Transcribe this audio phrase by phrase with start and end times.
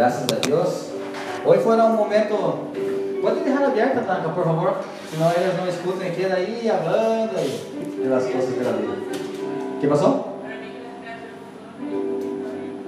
[0.00, 0.86] Graças a Deus.
[1.44, 2.34] Hoje foi um momento.
[3.20, 4.78] Pode deixar aberta, Tanaka, por favor.
[5.10, 8.94] Senão eles não escutam aqui daí, falando aí, pelas coisas pela vida.
[9.76, 10.42] O que passou?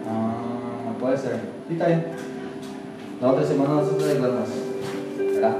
[0.09, 1.39] Ah, pode ser.
[1.69, 2.03] Fica aí.
[3.21, 4.47] Na outra semana nós estamos lembrando.
[5.35, 5.55] Será?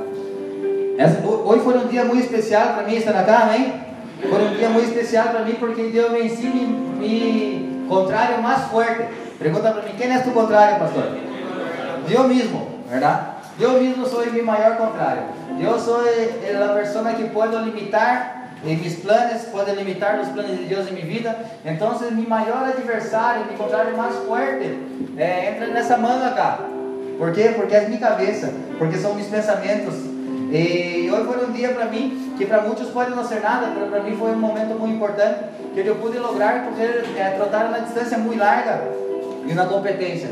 [0.96, 3.75] Essa, hoje foi um dia muito especial para mim estar na casa, hein?
[4.23, 6.55] Foi um dia muito especial para mim porque Deus me ensina
[6.98, 9.05] me contrário mais forte.
[9.39, 11.21] Pergunta para mim, quem é tu contrário, pastor?
[12.06, 13.26] Deus mesmo, verdade?
[13.58, 15.22] Deus mesmo sou meu maior contrário.
[15.61, 20.64] Eu sou a pessoa que pode limitar em meus planos, pode limitar os planos de
[20.64, 21.36] Deus em minha vida.
[21.64, 24.78] Então, meu maior adversário, meu contrário mais forte,
[25.16, 26.61] é, entra nessa manga cá.
[27.18, 27.52] Por quê?
[27.54, 29.94] Porque é minha cabeça, porque são meus pensamentos.
[30.50, 33.89] E hoje foi um dia para mim, que para muitos pode não ser nada, mas
[33.89, 35.41] para mim foi um momento muito importante,
[35.75, 36.83] que eu pude lograr, porque
[37.19, 38.83] é, trotar uma distância muito larga
[39.47, 40.30] e na competência.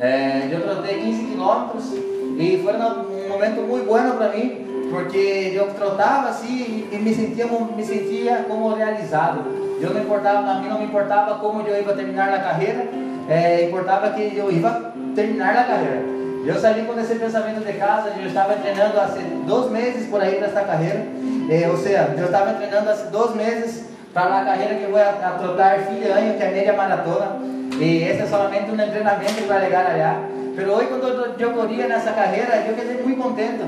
[0.00, 1.92] É, eu trotei 15 quilômetros
[2.36, 7.46] e foi um momento muito bom para mim, porque eu trotava assim e me sentia,
[7.46, 9.44] me sentia como realizado.
[9.80, 12.86] Eu não importava, a mim não me importava como eu ia terminar na carreira,
[13.28, 16.18] é, importava que eu ia terminar na carreira.
[16.46, 19.08] Eu saí com esse pensamento de casa, eu estava treinando há
[19.46, 21.04] dois meses por aí nessa carreira,
[21.50, 23.84] eh, ou seja, eu estava treinando há dois meses
[24.14, 27.38] para a carreira que vou a, a trotar filho ano, que é meia maratona,
[27.80, 30.24] e esse é somente um treinamento para chegar lá.
[30.56, 33.62] Mas hoje, quando eu corria nessa carreira, eu fiquei muito contente,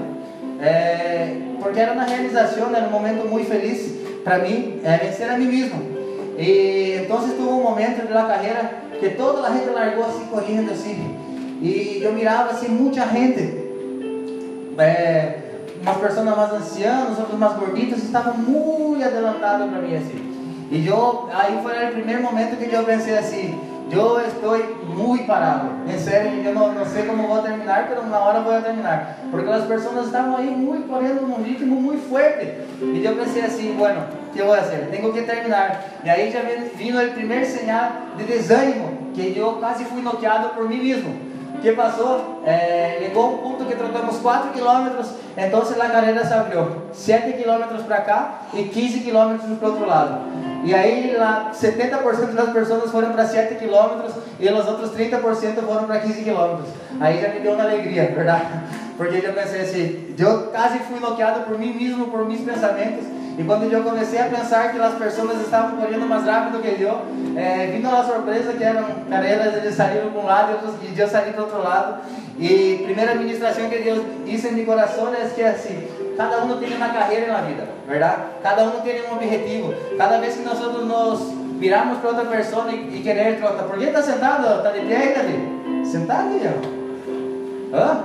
[0.61, 3.95] é, porque era uma realização, era um momento muito feliz
[4.25, 5.81] para mim, é, vencer a mim mesmo.
[6.37, 11.17] E então, tuve um momento da carreira que toda a gente largou assim, correndo assim.
[11.63, 13.41] E eu mirava assim muita gente,
[14.79, 15.35] é,
[15.83, 20.31] umas pessoas mais ancianas, outras mais gorditas, estavam muito adelantados para mim assim.
[20.71, 23.59] E eu, aí foi o primeiro momento que eu pensei assim,
[23.91, 25.71] eu estou muito parado.
[25.87, 29.19] Em sério, eu não, não sei como vou terminar, mas na hora vou terminar.
[29.31, 32.47] Porque as pessoas estavam aí muito correndo num ritmo muito forte.
[32.81, 34.89] E eu pensei assim, bueno, o que eu vou fazer?
[34.91, 35.85] Tenho que terminar.
[36.05, 36.41] E aí já
[36.77, 41.73] vindo o primeiro sinal de desânimo, que eu quase fui noqueado por mim mesmo que
[41.73, 42.43] passou?
[42.45, 47.83] É, llegó un punto que trotamos 4 kilómetros, entonces la carrera se abrió 7 kilómetros
[47.83, 50.21] para cá e 15 kilómetros para outro lado.
[50.63, 55.21] E aí lá, 70% das pessoas foram para 7 kilómetros e os outros 30%
[55.67, 56.69] foram para 15 kilómetros.
[57.01, 58.47] Aí já me deu uma alegria, verdade?
[58.97, 63.07] Porque eu pensei assim, eu quase fui noqueado por mim mesmo, por meus pensamentos.
[63.39, 67.01] E quando eu comecei a pensar que as pessoas estavam correndo mais rápido que eu,
[67.35, 71.33] é, vindo a surpresa que eram carelas, eles saíram para um lado e eu saí
[71.33, 72.03] para outro lado.
[72.39, 75.89] E primeira administração que Deus disse em meu coração é que assim,
[76.21, 78.23] cada um tem uma carreira na vida, verdade?
[78.43, 79.73] Cada um tem um objetivo.
[79.97, 83.85] Cada vez que nós nos viramos para outra pessoa e, e querer trocar, por que
[83.85, 84.59] está sentado?
[84.59, 85.87] Está de pé aí, Davi?
[85.87, 86.29] Sentado
[87.73, 87.77] ó.
[87.77, 88.05] Hã?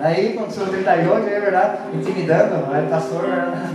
[0.00, 3.74] Aí, com seus 38, é verdade, intimidando, aí pastor, verdade?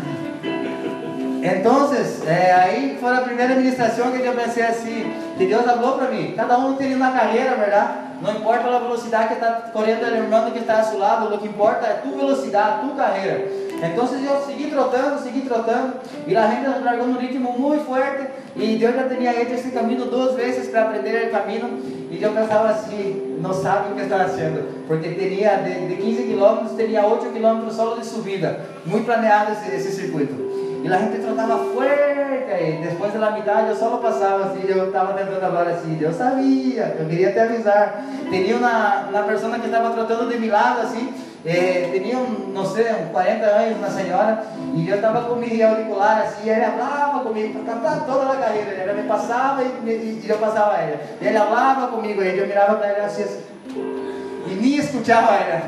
[1.43, 1.89] Então,
[2.27, 6.33] é, aí foi a primeira administração que eu pensei assim, que Deus falou para mim,
[6.35, 7.93] cada um tem uma carreira, verdade?
[8.21, 11.39] Não importa a velocidade que está correndo o irmão que está a seu lado, o
[11.39, 13.47] que importa é tu velocidade, tu carreira.
[13.81, 15.93] Então eu segui trotando, segui trotando,
[16.27, 20.05] e a gente largou num ritmo muito forte, e Deus já tinha feito esse caminho
[20.05, 21.81] duas vezes para aprender o caminho,
[22.11, 26.23] e eu pensava assim, não sabe o que está fazendo, porque teria de, de 15
[26.23, 30.60] quilômetros, teria 8 quilômetros só de subida, muito planeado esse, esse circuito.
[30.83, 32.79] E a gente trotava forte aí.
[32.83, 37.05] Depois da metade eu só passava assim, eu estava tentando falar assim, eu sabia, eu
[37.07, 38.03] queria te avisar.
[38.29, 41.13] Tinha uma, uma pessoa que estava trotando de meu lado assim,
[41.45, 44.43] eh, tinha, um, não sei, uns 40 anos, uma senhora,
[44.75, 48.35] e eu estava com meu auricular assim, e ele falava comigo, para cantar toda a
[48.35, 48.71] carreira.
[48.71, 50.99] Ela me passava e, e, e eu passava a ela.
[51.21, 55.61] Ele falava comigo, e eu mirava para ele assim, e nem escutava ela.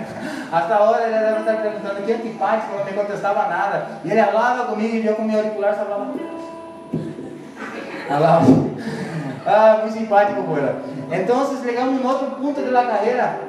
[0.52, 3.88] Até a hora ele deve estar perguntando que antipático, não me contestava nada.
[4.04, 6.14] E ele falava comigo e eu com meu auricular falava.
[8.08, 8.46] Falava.
[9.46, 10.76] Ah, muito simpático, porra.
[11.12, 13.40] Então, chegamos em outro ponto da carreira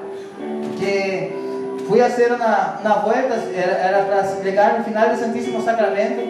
[0.78, 1.44] que
[1.86, 6.20] fui a ser na, na volta, era, para chegar no final do Santíssimo Sacramento.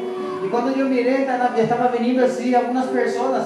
[0.44, 1.26] E quando eu mirei,
[1.56, 3.44] estava vindo assim algumas pessoas,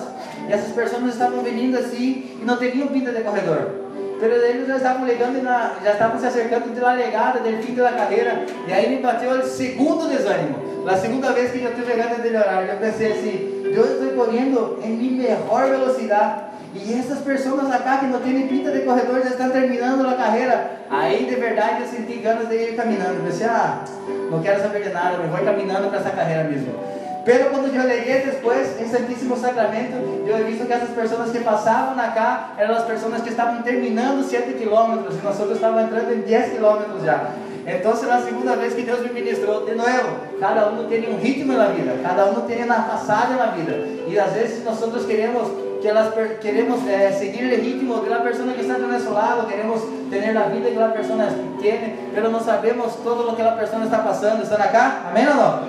[0.49, 3.88] e essas pessoas estavam vindo assim e não teriam pinta de corredor.
[4.20, 7.75] Pero eles já estavam ligando, na, já estavam se acercando de la legada, do fim
[7.75, 8.44] da carreira.
[8.67, 10.69] E aí me bateu o segundo desânimo.
[10.87, 14.79] A segunda vez que eu estou chegando naquele horário, eu pensei assim: eu estou correndo
[14.82, 16.49] em minha melhor velocidade.
[16.75, 20.71] E essas pessoas acá que não têm pinta de corredor já estão terminando a carreira.
[20.91, 23.19] Aí de verdade eu senti ganas de ir caminhando.
[23.19, 23.85] Eu pensei: ah,
[24.31, 26.98] não quero saber de nada, eu vou caminhando para essa carreira mesmo.
[27.28, 32.02] Pero quando eu llegué depois em Santíssimo Sacramento, eu visto que essas pessoas que passavam
[32.02, 36.52] acá eram as pessoas que estavam terminando 7 quilômetros e nós estávamos entrando em 10
[36.52, 37.32] quilômetros já.
[37.66, 41.52] Então, na segunda vez que Deus me ministrou, de novo, cada um tem um ritmo
[41.52, 43.72] na vida, cada um tem uma passagem na vida.
[44.06, 45.48] E às vezes nós queremos
[45.80, 49.46] que elas queremos eh, seguir o ritmo de la persona que está do nosso lado,
[49.46, 49.80] queremos
[50.10, 51.28] ter a vida que a persona
[51.60, 54.42] tem, mas não sabemos todo o que a persona está passando.
[54.42, 55.04] ¿Estão acá?
[55.10, 55.62] Amém ou não?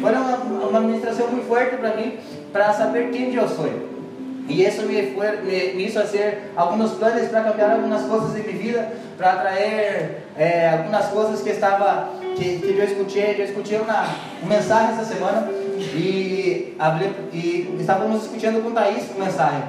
[0.00, 2.18] Foi uma, uma administração muito forte para mim,
[2.52, 3.68] para saber quem eu sou.
[4.48, 8.42] E isso me, foi, me, me hizo fazer alguns planos para cambiar algumas coisas em
[8.42, 13.36] minha vida, para trazer eh, algumas coisas que estava que, que eu escutei.
[13.40, 14.06] Eu escutei uma,
[14.42, 15.48] uma mensagem essa semana
[15.78, 16.76] e,
[17.32, 19.62] e estávamos discutindo com Thaís uma mensagem.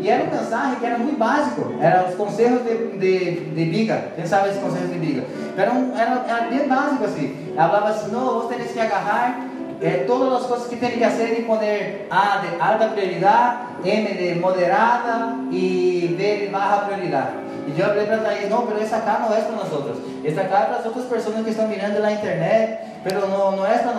[0.00, 4.08] E era uma mensagem que era muito básico, eram os conselhos de, de, de biga,
[4.16, 5.24] quem sabe esses conselhos de biga?
[5.56, 7.36] Era, um, era, era bem básico assim.
[7.56, 9.46] Ela falava assim, não, vos tenéis que agarrar
[9.80, 14.14] eh, todas as coisas que tem que fazer e poner A de alta prioridade, M
[14.14, 17.32] de moderada e B de baixa prioridade.
[17.74, 19.96] E eu falei para Thaís, não, mas essa cá não é para nós outros.
[20.24, 23.66] Essa cá é para as outras pessoas que estão mirando na internet, mas não, não
[23.66, 23.92] é para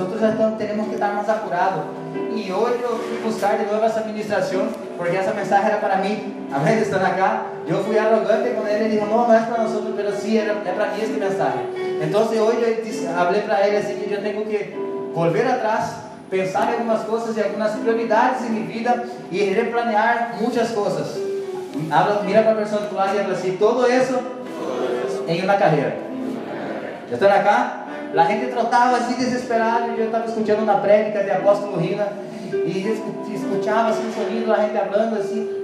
[0.00, 1.82] outros já estamos, temos que estar mais apurados.
[2.34, 6.46] E hoje eu fui buscar de novo essa administração, porque essa mensagem era para mim.
[6.52, 6.80] Amém?
[6.80, 7.46] Estão acá.
[7.66, 10.52] Eu fui arrogante com ele e disse, não, não é para outros, mas sim, era,
[10.52, 11.66] é para mim esta mensagem.
[12.00, 14.76] Então hoje eu falei para ele assim que eu tenho que
[15.12, 20.70] volver atrás pensar em algumas coisas e algumas prioridades em minha vida e replanear muitas
[20.70, 21.25] coisas.
[21.90, 24.18] Habla, mira para a pessoa do lado e habla assim: todo isso
[25.28, 25.96] em uma carreira.
[27.08, 27.86] Já estão acá?
[28.16, 29.92] A gente trotava assim desesperado.
[29.92, 32.08] E eu estava escutando uma prédica de apóstolo Rina
[32.52, 33.00] e
[33.34, 35.55] escutava assim, sorrindo, a gente falando assim.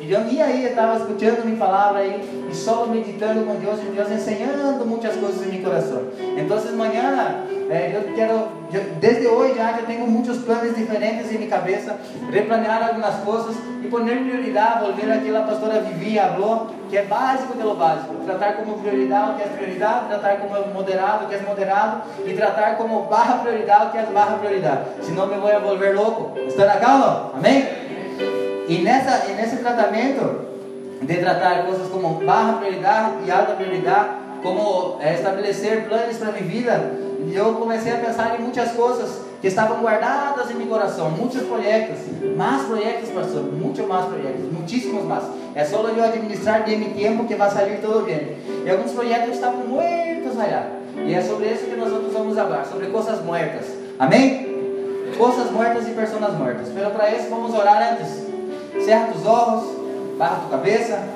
[0.00, 3.94] E eu ia aí, estava escutando minha palavra aí e só meditando com Deus e
[3.94, 6.04] Deus ensinando muitas coisas em meu coração.
[6.38, 11.36] Então, amanhã é, eu quero, eu, desde hoje já eu tenho muitos planos diferentes em
[11.36, 11.96] minha cabeça,
[12.32, 17.02] replanear algumas coisas e poner prioridade, volver aquilo que a pastora Vivi falou, que é
[17.04, 21.28] básico de lo básico, tratar como prioridade o que é prioridade, tratar como moderado o
[21.28, 24.80] que é moderado e tratar como barra prioridade o que é barra prioridade.
[25.02, 26.36] Senão me vou volver louco.
[26.40, 27.30] Está na calma?
[27.34, 27.79] Amém?
[28.70, 30.46] E nessa, nesse tratamento
[31.02, 34.10] de tratar coisas como barra prioridade e alta prioridade,
[34.44, 36.92] como é, estabelecer planos para minha vida,
[37.32, 41.98] eu comecei a pensar em muitas coisas que estavam guardadas em meu coração, muitos projetos,
[42.36, 45.24] mais projetos, pastor, muitos mais projetos, muitíssimos mais.
[45.56, 48.36] É só eu administrar de meu tempo que vai sair tudo bem.
[48.64, 50.66] E alguns projetos estavam muertos allá.
[50.96, 53.66] E é sobre isso que nós vamos falar, sobre coisas mortas.
[53.98, 55.10] Amém?
[55.18, 56.68] Coisas mortas e pessoas mortas.
[56.72, 58.29] Pero para isso vamos orar antes.
[58.84, 61.08] Cerra os olhos, barra tua cabeça.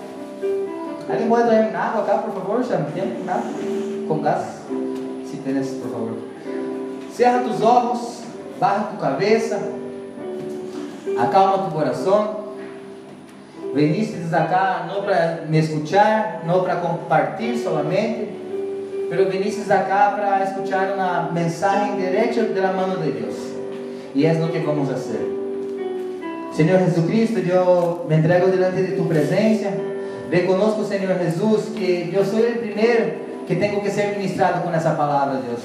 [1.09, 2.65] Alguém pode trazer água cá, por favor?
[2.65, 3.45] Já não tem nada?
[4.09, 4.65] Com gás?
[5.45, 6.17] Tênis, por favor.
[7.13, 8.23] Cerra tus olhos,
[8.59, 9.61] barra tu cabeça,
[11.19, 12.45] acalma tu coração.
[13.75, 18.29] Veniste acá não para me escuchar, não para compartilhar solamente,
[19.11, 23.37] pero veniste acá para escuchar uma mensagem direta da mão de Deus.
[24.15, 25.34] E é o que vamos fazer.
[26.55, 29.73] Senhor Jesucristo, eu me entrego diante de tu presença.
[30.31, 33.13] Reconozco, Senhor Jesus, que eu sou o primeiro
[33.45, 35.63] que tenho que ser ministrado com essa palavra, Deus.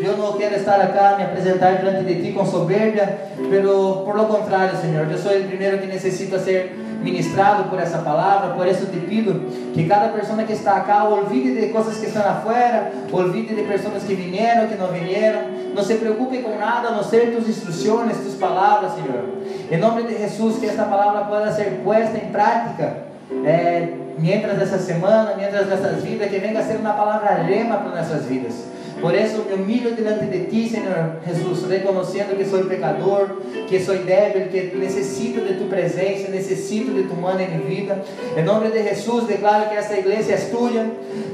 [0.00, 3.18] Eu não quero estar aqui me apresentar diante de ti com soberbia,
[3.50, 7.98] pelo por lo contrário, Senhor, eu sou o primeiro que necessita ser ministrado por essa
[7.98, 12.06] palavra, por isso te pido que cada pessoa que está aqui olvide de coisas que
[12.06, 15.42] estão afuera, olvide de pessoas que vieram, que não vieram,
[15.74, 19.39] não se preocupe com nada, a não ser tus instruções, tus palavras, Senhor.
[19.70, 23.04] Em nome de Jesus, que esta palavra possa ser posta em prática
[23.44, 28.02] é, mientras dessa semana, mientras dessas vidas, que venga a ser uma palavra rema para
[28.02, 28.64] nossas vidas.
[29.00, 33.28] Por isso me humilho diante de ti, Senhor Jesus, reconhecendo que sou pecador,
[33.66, 38.02] que sou débil, que necessito de tu presença, necessito de tu mano em minha vida.
[38.36, 40.60] Em nome de Jesus, declaro que esta igreja é tua.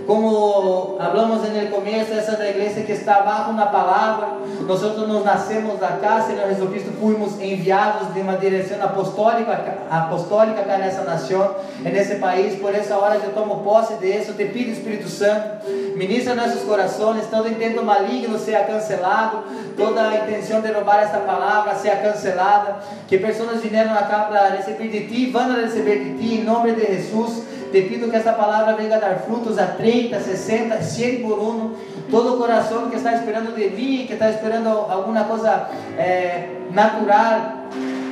[0.06, 4.28] Como hablamos no começo, essa é a igreja que está abaixo na palavra.
[4.60, 10.78] Nós nos nascemos acá, Senhor Jesus Cristo, fomos enviados de uma direção apostólica, apostólica acá
[10.78, 12.54] nessa nação, nesse país.
[12.54, 14.34] Por essa hora eu tomo posse disso.
[14.34, 19.44] Te pido, Espírito Santo, ministra nossos corações, todo intento maligno seja cancelado,
[19.76, 22.76] toda a intenção de roubar esta palavra seja cancelada,
[23.08, 26.86] que pessoas vieram acá para receber de ti, vão receber de ti, em nome de
[26.86, 27.42] Jesus.
[27.72, 31.74] Te pido que esta palavra venha dar frutos a 30, 60, 100 por um.
[32.10, 37.66] Todo coração que está esperando de mim, que está esperando alguma coisa é, natural,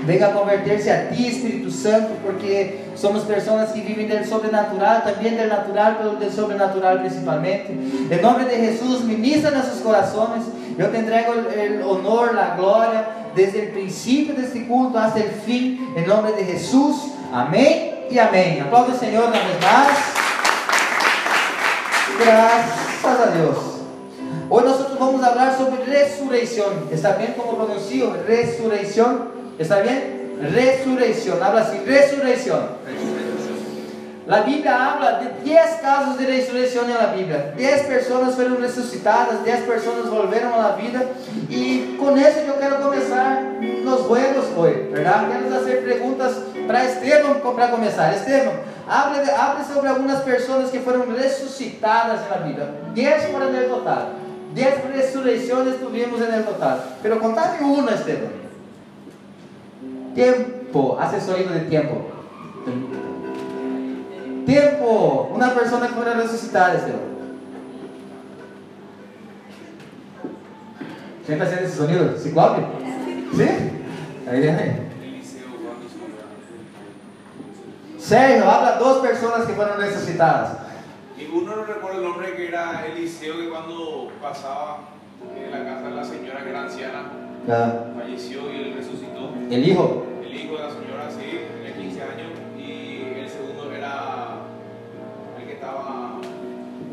[0.05, 5.37] venga a converter-se a ti, Espírito Santo, porque somos pessoas que vivem do sobrenatural, também
[5.37, 7.73] do natural, pelo do sobrenatural principalmente.
[7.73, 10.45] Em nome de Jesus, ministra nossos corações
[10.77, 11.33] Eu te entrego
[11.85, 16.45] o honor, a glória, desde o princípio deste culto até o fim, em nome de
[16.45, 17.13] Jesus.
[17.33, 18.61] Amém e amém.
[18.61, 20.15] Aplauda o Senhor uma vez mais.
[22.19, 23.75] Graças a Deus.
[24.51, 26.89] Hoje nós vamos falar sobre ressurreição.
[26.91, 28.15] ¿Está bem como pronuncio?
[28.27, 29.29] Ressurreição.
[29.59, 30.24] ¿Está bem?
[30.41, 31.43] Ressurreição.
[31.43, 32.69] Habla assim, ressurreição.
[34.27, 37.53] La Biblia habla de 10 casos de resurrección en la Biblia.
[37.59, 41.03] 10 personas fueron resucitadas, 10 personas volvieron a la vida.
[41.51, 43.43] Y con eso yo quiero comenzar
[43.85, 45.27] los juegos hoy, ¿verdad?
[45.29, 46.33] Quero hacer preguntas
[46.67, 48.15] para Esteban para comenzar.
[48.15, 48.55] Esteban,
[48.89, 52.71] hable, hable sobre algunas personas que fueron resucitadas en la Biblia.
[52.95, 54.09] 10 fueron en el total.
[54.55, 56.83] 10 resurrecciones tuvimos en el total.
[57.03, 58.44] Pero contame una, Esteban.
[60.15, 62.03] Tiempo, asesoría de tiempo.
[64.47, 67.15] Tiempo, una persona que fuera resucitada, Esteban.
[71.27, 72.19] ¿Quién está haciendo ese sonido?
[72.19, 72.63] ¿Ciclope?
[73.35, 73.49] ¿Sí?
[74.31, 74.85] Ahí viene.
[77.99, 80.59] Sergio, habla dos personas que fueron resucitadas.
[81.19, 84.81] Y uno no recuerda el nombre que era Eliseo, que cuando pasaba
[85.35, 89.35] en la casa de la señora que era anciana, Falleció y él resucitó.
[89.51, 90.07] El hijo.
[90.25, 94.39] El hijo de la señora, sí, de 15 años, y el segundo era
[95.39, 96.21] el que estaba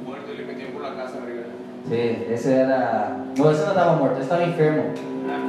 [0.05, 1.43] muerto y le metían por la casa arriba.
[1.87, 3.17] Sí, ese era.
[3.37, 4.93] No, ese no estaba muerto, estaba enfermo.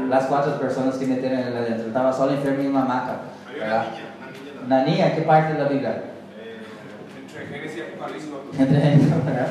[0.09, 1.89] Las cuatro personas que metieron él adentro.
[1.89, 3.21] Estaba solo enfermo en una hamaca.
[4.65, 6.03] Una niña, ¿qué parte de la Biblia?
[6.39, 6.61] Eh,
[7.21, 8.31] entre Génesis y Apocalipsis.
[8.57, 8.79] Entre
[9.25, 9.49] ¿verdad?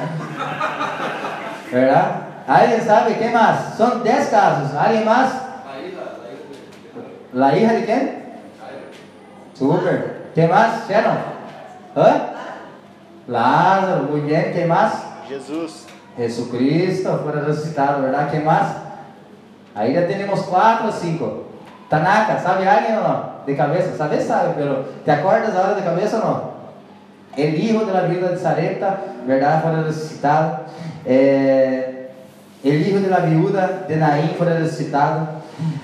[1.72, 2.31] ¿Verdad?
[2.48, 3.76] ¿Alguien sabe qué más?
[3.78, 4.74] Son 10 casos.
[4.76, 5.34] ¿Alguien más?
[7.34, 8.24] ¿La hija de quién?
[9.58, 10.32] Super.
[10.36, 10.90] ¿Qué más?
[10.90, 11.18] Shannon.
[11.96, 12.22] ¿Eh?
[13.28, 14.52] Lázaro, muy bien.
[14.54, 14.94] ¿Qué más?
[15.28, 15.86] Jesus.
[16.18, 18.30] Jesucristo fue resucitado, ¿verdad?
[18.30, 18.76] ¿Qué más?
[19.74, 21.44] Ahí ya tenemos cuatro o cinco.
[21.90, 23.32] Tanaka, ¿sabe alguien o no?
[23.46, 24.26] De cabeza, ¿sabes?
[24.26, 26.52] Sabe, pero ¿te acuerdas ahora de cabeza o no?
[27.36, 29.62] El hijo de la viuda de Sarepta, ¿verdad?
[29.62, 30.60] Fue resucitado.
[31.06, 31.91] Eh,
[32.64, 35.42] el hijo de la viuda de Naín fue resucitado.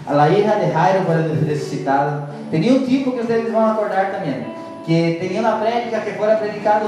[0.07, 1.15] A la hija de Jairo fue
[1.45, 2.29] resucitada.
[2.51, 4.53] Tenía un tipo que van a acordar también,
[4.85, 6.87] que tenía una prédica que fuera predicado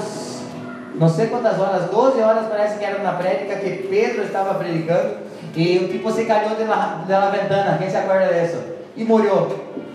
[1.00, 5.17] não sei quantas horas, 12 horas parece que era uma prédica que Pedro estava predicando
[5.55, 8.58] e o tipo se caiu de la, de la ventana, quem se acorda disso?
[8.96, 9.48] E morreu.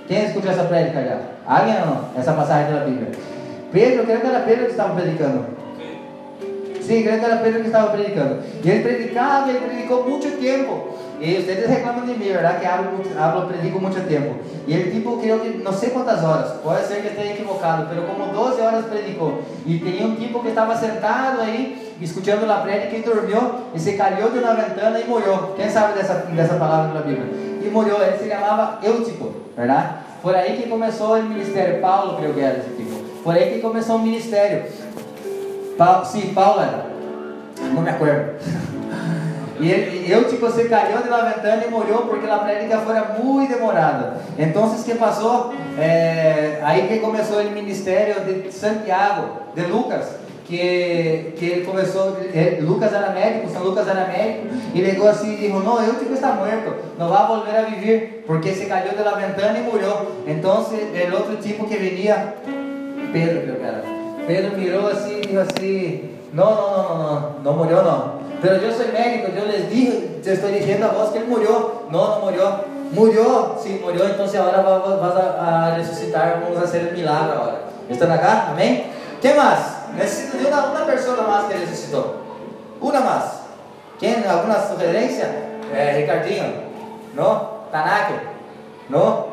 [0.08, 1.18] Quem escutou essa prédica já?
[1.46, 2.08] Alguém ou não?
[2.16, 3.12] Essa passagem da Bíblia.
[3.72, 5.46] Pedro, creio que era Pedro que estava predicando.
[6.86, 8.42] Sim, que era Pedro que estava predicando.
[8.62, 10.94] E ele predicava, ele predicou muito tempo.
[11.20, 12.60] E vocês reclamam de mim, verdade?
[12.60, 14.34] Que muito- hablo, predico muito tempo.
[14.66, 18.06] E ele, tipo, creio que não sei quantas horas, pode ser que esteja equivocado, mas
[18.06, 19.40] como 12 horas predicou.
[19.64, 23.92] E tinha um tipo que estava sentado aí, escutando a prédica e dormiu, e se
[23.92, 25.54] caiu de uma ventana e morreu.
[25.56, 27.26] Quem sabe dessa, palavra da Bíblia?
[27.62, 29.94] E morreu, ele se chamava Eutico, verdade?
[30.20, 31.80] Foi aí que começou o ministério.
[31.80, 33.04] Paulo, creio que era esse tipo.
[33.22, 34.64] Foi aí que começou o ministério.
[35.76, 36.86] Paulo, sim, Paulo era.
[37.72, 38.34] Não me acuerdo.
[39.60, 43.54] E eu, tipo, se caiu de la ventana e morreu porque a prédica fora muito
[43.54, 44.16] demorada.
[44.36, 45.54] Então, o que passou?
[45.78, 52.58] É, aí que começou o ministério de Santiago, de Lucas, que, que ele começou, eh,
[52.60, 56.12] Lucas era médico, São Lucas era médico, e ligou assim e disse, não, eu tipo
[56.12, 60.24] está morto, não vai volver a viver, porque se caiu de la ventana e morreu.
[60.26, 62.34] Então, o outro tipo que venia,
[63.12, 63.93] Pedro, que era.
[64.26, 68.24] Pedro miró así y dijo así, no, no, no, no, no, no murió, no.
[68.40, 71.82] Pero yo médico, yo les dije, te estoy diciendo a vos que él murió.
[71.90, 72.74] No, no murió.
[72.92, 75.78] Murió, sí, murió, entonces ahora va- va- vas a, a
[76.42, 77.56] vamos a hacer el milagro ahora.
[77.88, 78.48] ¿Están acá?
[78.50, 78.84] Amén.
[79.20, 79.78] ¿Qué más?
[79.96, 82.16] Necesito de una, una persona que resucitó.
[82.80, 83.24] Una más.
[83.98, 84.24] ¿Quién?
[84.28, 85.28] ¿Alguna sugerencia?
[85.74, 86.44] Eh, Ricardinho.
[87.14, 87.48] ¿No?
[87.72, 88.14] Tanake.
[88.88, 89.26] ¿No?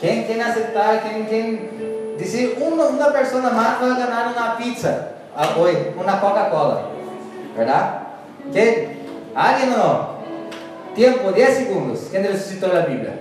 [0.00, 1.02] ¿Quién, quién aceptar?
[1.02, 1.95] ¿Quién, quién?
[2.18, 6.80] Dice, una, una persona más va a ganar una pizza ah, hoy, una Coca-Cola.
[7.56, 8.02] ¿Verdad?
[8.52, 8.96] ¿Quién?
[9.34, 10.16] ¿Alguien o no?
[10.94, 12.08] Tiempo, 10 segundos.
[12.10, 13.20] ¿Quién resucitó la Biblia?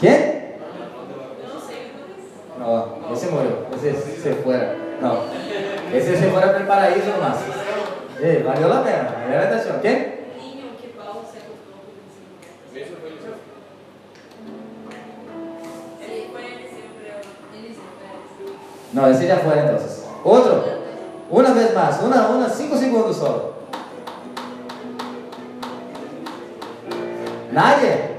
[0.00, 0.54] ¿Quién?
[2.58, 4.76] No, ese murió, ese se fuera.
[5.00, 5.18] No,
[5.92, 7.38] ese se fuera para el paraíso nomás.
[8.22, 9.80] Eh, valió la pena, la.
[9.82, 10.24] ¿Quién?
[10.38, 11.40] Ninho que Paulo se
[18.94, 20.04] No, ese ya fuera entonces.
[20.22, 20.64] Otro.
[21.28, 23.54] Una vez más, una, una, cinco segundos solo.
[27.50, 28.14] Nadie.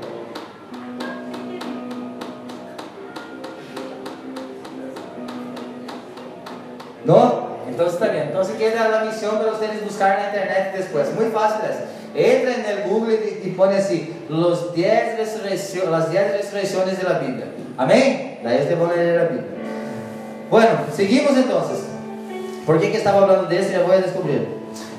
[7.06, 7.46] ¿No?
[7.70, 8.24] Entonces está bien.
[8.28, 11.14] Entonces queda la misión para ustedes buscar en la internet después.
[11.16, 11.78] Muy fácil es.
[12.16, 17.04] Entra en el Google y, y pone así, los 10 resurrecciones, las 10 resurrecciones de
[17.04, 17.46] la Biblia.
[17.78, 18.40] Amén.
[18.46, 19.55] Ahí te van a leer la Biblia.
[20.50, 21.80] Bueno, seguimos entonces.
[22.66, 23.72] ¿Por qué que estaba hablando de eso?
[23.72, 24.48] Ya voy a descubrir.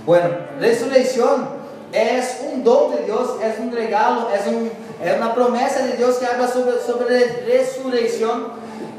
[0.04, 0.28] Bueno,
[0.60, 1.48] resurrección
[1.92, 4.70] es un don de Dios, es un regalo, es, un,
[5.04, 8.48] es una promesa de Dios que habla sobre, sobre resurrección.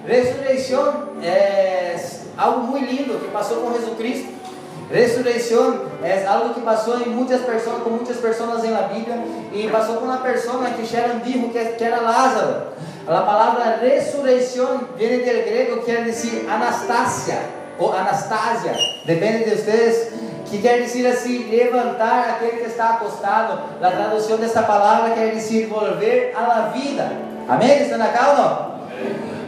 [0.06, 4.37] Resurrección es algo muy lindo que pasó con Jesucristo.
[4.89, 9.17] Resurrección es algo que pasó en muchas personas, con muchas personas en la Biblia
[9.53, 12.77] y pasó con una persona que Sharon dijo que, que era Lázaro.
[13.08, 17.39] La palabra resurrección viene del griego, quiere decir Anastasia
[17.79, 18.74] o Anastasia,
[19.06, 20.10] depende de ustedes,
[20.50, 23.60] que quer dizer assim, levantar aquele que está acostado.
[23.82, 27.12] A tradução dessa palavra quer dizer volver à la vida.
[27.48, 27.82] Amém?
[27.82, 28.77] Estão ou não?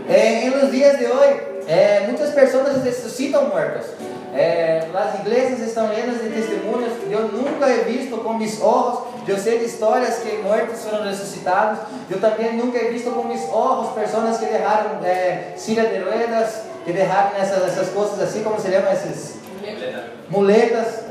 [0.09, 3.87] Eh, en los días de hoy, eh, muchas personas resucitan muertos.
[4.35, 6.91] Eh, las iglesias están llenas de testimonios.
[7.09, 9.05] Yo nunca he visto con mis ojos.
[9.27, 11.79] Yo sé de historias que muertos fueron resucitados.
[12.09, 16.63] Yo también nunca he visto con mis ojos personas que dejaron eh, silla de ruedas,
[16.85, 19.35] que dejaron essas, essas cosas así, como se llaman esses?
[20.29, 21.09] Muletas.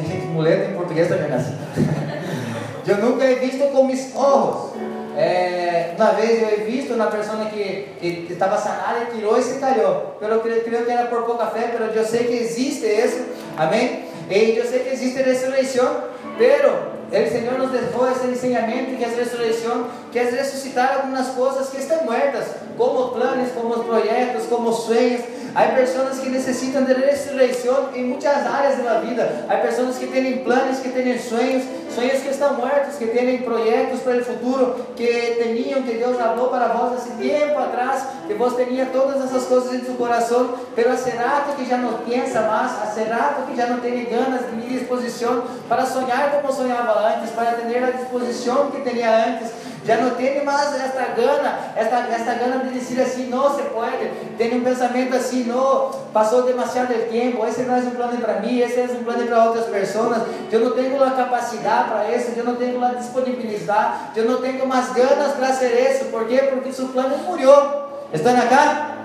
[0.32, 1.56] Muleta em português também é assim.
[2.86, 4.79] Eu nunca he visto com mis ojos.
[5.20, 9.58] É, uma vez eu he visto uma pessoa que, estava sanada e tirou e se
[9.58, 10.14] caiu.
[10.18, 13.26] Eu creio, creio que era por pouca fé, mas eu sei que existe isso.
[13.54, 14.06] Amém?
[14.30, 16.04] E eu sei que existe ressurreição.
[16.38, 16.72] Pero
[17.12, 21.76] el Señor nos dejó ese enseñamiento que es resurrección, que es resucitar algunas cosas que
[21.76, 22.46] están muertas,
[22.78, 25.20] como planes, como proyectos, como sueños.
[25.54, 29.46] Hay personas que necesitan de resurrección en muchas áreas de la vida.
[29.48, 34.00] Hay personas que tienen planes, que tienen sueños, sueños que están muertos, que tienen proyectos
[34.00, 38.56] para el futuro, que tenían, que Dios habló para vos hace tiempo atrás, que vos
[38.56, 41.10] tenías todas esas cosas en su corazón, pero hace
[41.56, 45.84] que ya no piensa más, hace rato que ya no tiene ganas ni disposición para
[45.84, 49.50] soñar como soñaba antes, para tener la disposición que tenía antes.
[49.84, 54.10] Já não tem mais esta gana, esta, esta gana de dizer assim, não se pode.
[54.36, 58.58] Tem um pensamento assim, não, passou demasiado tempo, esse não é um plano para mim,
[58.58, 60.22] esse é um plano para outras pessoas.
[60.52, 64.66] Eu não tenho a capacidade para isso, eu não tenho a disponibilidade, eu não tenho
[64.66, 66.04] mais ganas para ser isso.
[66.06, 66.38] Por quê?
[66.52, 67.88] Porque seu plano murió.
[68.12, 68.96] Estão acá?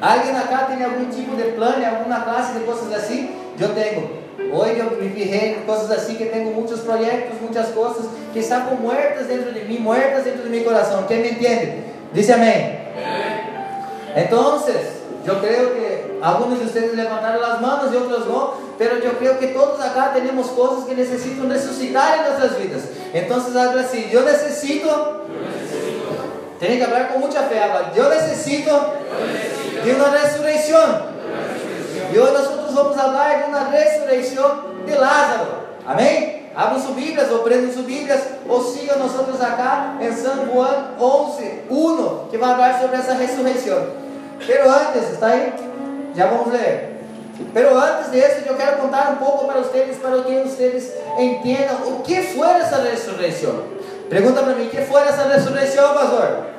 [0.00, 3.34] Alguém acá tem algum tipo de plano, alguma classe de coisas assim?
[3.58, 4.21] Eu tenho.
[4.50, 9.52] Hoje eu vivi coisas assim que tenho muitos projetos, muitas coisas que estão muertas dentro
[9.52, 11.04] de mim, muertas dentro de meu coração.
[11.04, 11.84] Quem me entende?
[12.12, 12.78] Diz amém.
[14.16, 14.62] Então,
[15.24, 19.38] eu creio que alguns de vocês levantaram as mãos e outros não, mas eu creio
[19.38, 22.82] que todos acá temos coisas que necessitam ressuscitar em nossas vidas.
[23.14, 24.88] Então, habla assim: Eu necessito.
[26.58, 27.64] Tem que falar com muita fé.
[27.64, 28.70] Habla, eu necessito
[29.82, 31.11] de uma ressurreição.
[32.12, 35.46] E hoje nós vamos falar de uma ressurreição de Lázaro.
[35.86, 36.42] Amém?
[36.82, 42.28] Suas Bíblias ou prendam suas Bíblias ou sigam nós acá em San Juan 11, 1,
[42.30, 43.86] que vai falar sobre essa ressurreição.
[44.46, 45.54] Pero antes, está aí?
[46.14, 47.00] Já vamos ler.
[47.54, 52.02] Pero antes disso, eu quero contar um pouco para vocês, para que vocês entendam o
[52.02, 53.64] que foi essa ressurreição.
[54.10, 56.51] Pergunta para mim, o que foi essa ressurreição, pastor?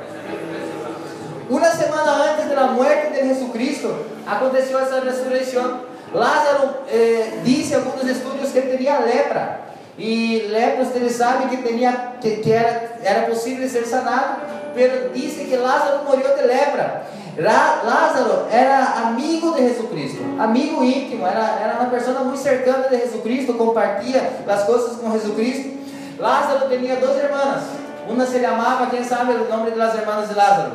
[1.50, 3.94] Uma semana antes da morte de Jesucristo,
[4.26, 5.82] aconteceu essa ressurreição.
[6.14, 9.62] Lázaro eh, disse em alguns estudos que tinha lepra.
[9.98, 14.42] E lepra, vocês sabem que, tinha, que, que era, era possível ser sanado,
[14.76, 17.04] mas disse que Lázaro morreu de lepra.
[17.38, 23.56] Lázaro era amigo de Jesucristo, amigo íntimo, era, era uma pessoa muito cercana de Jesucristo,
[23.56, 25.74] compartilha as coisas com Jesucristo.
[26.20, 27.64] Lázaro tinha duas irmãs,
[28.08, 30.72] uma se chamava, quem sabe o nome das irmãs de Lázaro?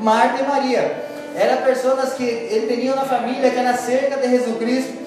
[0.00, 1.10] Marta e Maria.
[1.36, 5.00] Eram pessoas que ele tinha uma família que era cerca de Jesus Cristo.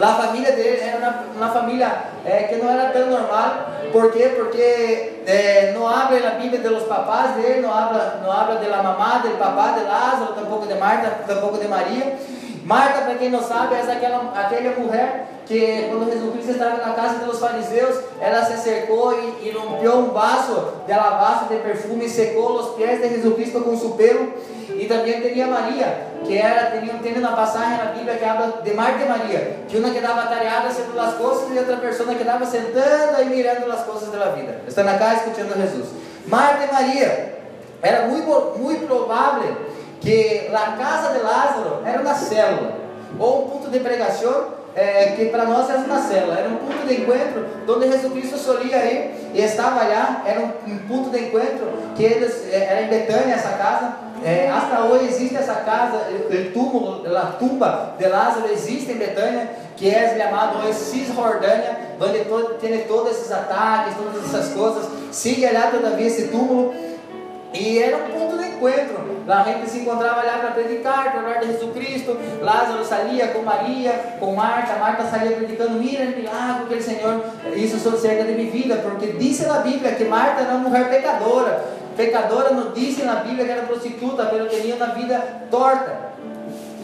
[0.00, 1.88] A família dele era uma, uma família
[2.24, 3.70] é, que não era tão normal.
[3.92, 4.32] Por quê?
[4.34, 9.18] Porque é, não abre a Bíblia dos papás dele, não abre, não abre da mamá,
[9.18, 12.16] do papá de Lázaro, tampouco de Marta, tampouco de Maria.
[12.64, 16.94] Marta, para quem não sabe, é aquela, aquela mulher que quando Jesus Cristo estava na
[16.94, 22.06] casa dos fariseus, ela se cercou e, e rompió um vaso de alabastro de perfume
[22.06, 24.32] e secou os pés de Jesus Cristo com seu pelo.
[24.70, 28.72] E também teria Maria, que era, tinha, tem uma passagem na Bíblia que habla de
[28.72, 33.22] Marta e Maria, que uma quedava tareada sobre as coisas e outra pessoa quedava sentada
[33.22, 34.62] e mirando as coisas da vida.
[34.66, 35.88] Está na casa escutando Jesus.
[36.26, 37.34] Marta e Maria,
[37.82, 39.54] era muito, muito provável
[40.00, 42.72] que a casa de Lázaro era uma célula,
[43.18, 46.86] ou um ponto de pregação é, que para nós era uma célula, era um ponto
[46.86, 51.68] de encontro onde Jesus Cristo solia ir e estava lá, era um, ponto de encontro
[51.96, 56.54] que eles, é, era em Betânia essa casa, Eh, hasta hoy existe esa casa, el
[56.54, 62.52] túmulo, la tumba de Lázaro existe en Betania, que es llamado hoy Cisjordania, donde todo,
[62.52, 64.88] tiene todos esos ataques, todas esas cosas.
[65.10, 66.72] Sigue allá todavía ese túmulo.
[67.54, 69.14] E era um ponto de encontro.
[69.28, 72.16] A gente se encontrava lá para predicar, para falar de Jesucristo.
[72.40, 74.76] Lázaro saía com Maria, com Marta.
[74.76, 78.76] Marta saía predicando: Mira o milagre que o Senhor hizo cerca de minha vida.
[78.76, 81.64] Porque diz na Bíblia que Marta era uma mulher pecadora.
[81.96, 86.13] Pecadora não diz na Bíblia que era prostituta, mas tinha uma vida torta.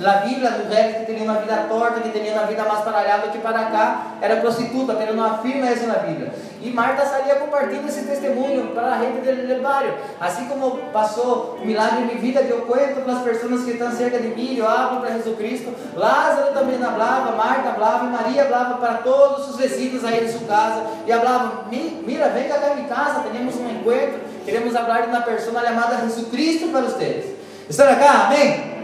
[0.00, 3.38] Na Bíblia, mulheres que tinham uma vida torta, que tinham uma vida mais paralhada que
[3.38, 6.32] para cá, era prostituta, mas não afirma isso na Bíblia.
[6.62, 9.92] E Marta saía compartilhando esse testemunho para a gente do levário.
[10.18, 14.18] Assim como passou o milagre minha vida, eu conto para as pessoas que estão cerca
[14.18, 15.74] de mim, eu hablo para Jesus Cristo.
[15.94, 20.46] Lázaro também falava, Marta falava, e Maria falava para todos os vizinhos aí de sua
[20.48, 20.82] casa.
[21.06, 25.60] E falava, mira, vem cá em casa, temos um encontro, queremos falar de uma pessoa
[25.62, 27.36] chamada Jesus Cristo para vocês.
[27.68, 28.28] Estão acá?
[28.28, 28.79] Amém?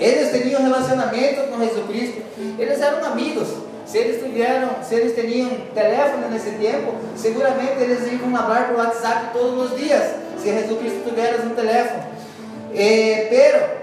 [0.00, 2.22] Eles tinham relacionamento com Jesus Cristo,
[2.58, 3.48] eles eram amigos.
[3.84, 9.26] Se eles tiveram, se eles tinham telefone nesse tempo, seguramente eles iam falar por WhatsApp
[9.32, 12.02] todos os dias, se Jesus Cristo tivesse um telefone.
[12.72, 13.80] Eh, pero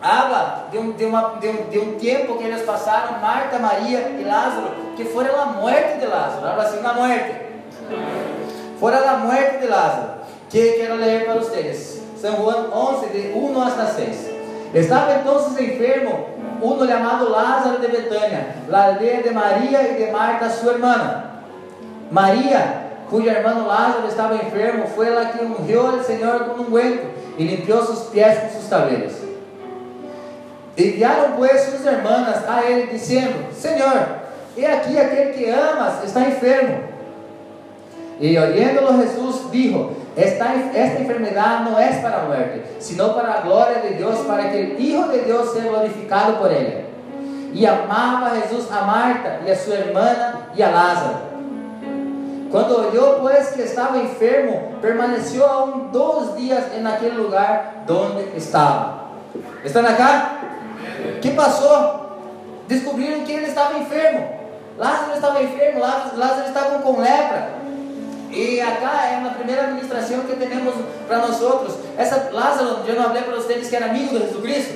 [0.00, 4.08] habla de um, de, uma, de, um, de um tempo que eles passaram, Marta, Maria
[4.18, 6.46] e Lázaro, que foi a morte de Lázaro.
[6.46, 7.32] Habla assim, na morte.
[8.80, 10.16] Foi a morte de Lázaro.
[10.48, 12.00] Que quero ler para vocês.
[12.20, 14.35] São Juan 11, de 1 hasta 6.
[14.74, 16.26] Estaba entonces enfermo
[16.60, 21.42] uno llamado Lázaro de Betania, la de María y de Marta, su hermana.
[22.10, 26.00] María, cuyo hermano Lázaro estaba enfermo, fue la que ungió al
[26.46, 27.04] con un ungüento
[27.38, 29.12] y limpió sus pies con sus tableros.
[30.76, 34.26] Enviaron pues sus hermanas a él diciendo, Señor,
[34.56, 36.80] he aquí aquel que amas está enfermo.
[38.20, 43.82] Y oyéndolo Jesús dijo, esta, esta enfermedad no es para muerte, sino para la gloria
[43.82, 46.86] de Dios, para que el Hijo de Dios sea glorificado por ella.
[47.52, 50.14] E amava Jesus a Marta e a sua irmã
[50.54, 51.16] e a Lázaro.
[52.50, 59.06] Quando olhou, pois, que estava enfermo, permaneceu aún dois dias naquele lugar onde estava.
[59.64, 60.36] Estão acá?
[61.20, 62.06] que passou?
[62.68, 64.28] Descobriram que ele estava enfermo.
[64.78, 67.48] Lázaro estava enfermo, Lázaro estava com lepra.
[68.36, 70.74] E acá é uma primeira administração que temos
[71.08, 71.74] para nós outros.
[71.96, 74.74] Essa Lázaro, eu não falei para vocês que era amigo de Jesus Cristo?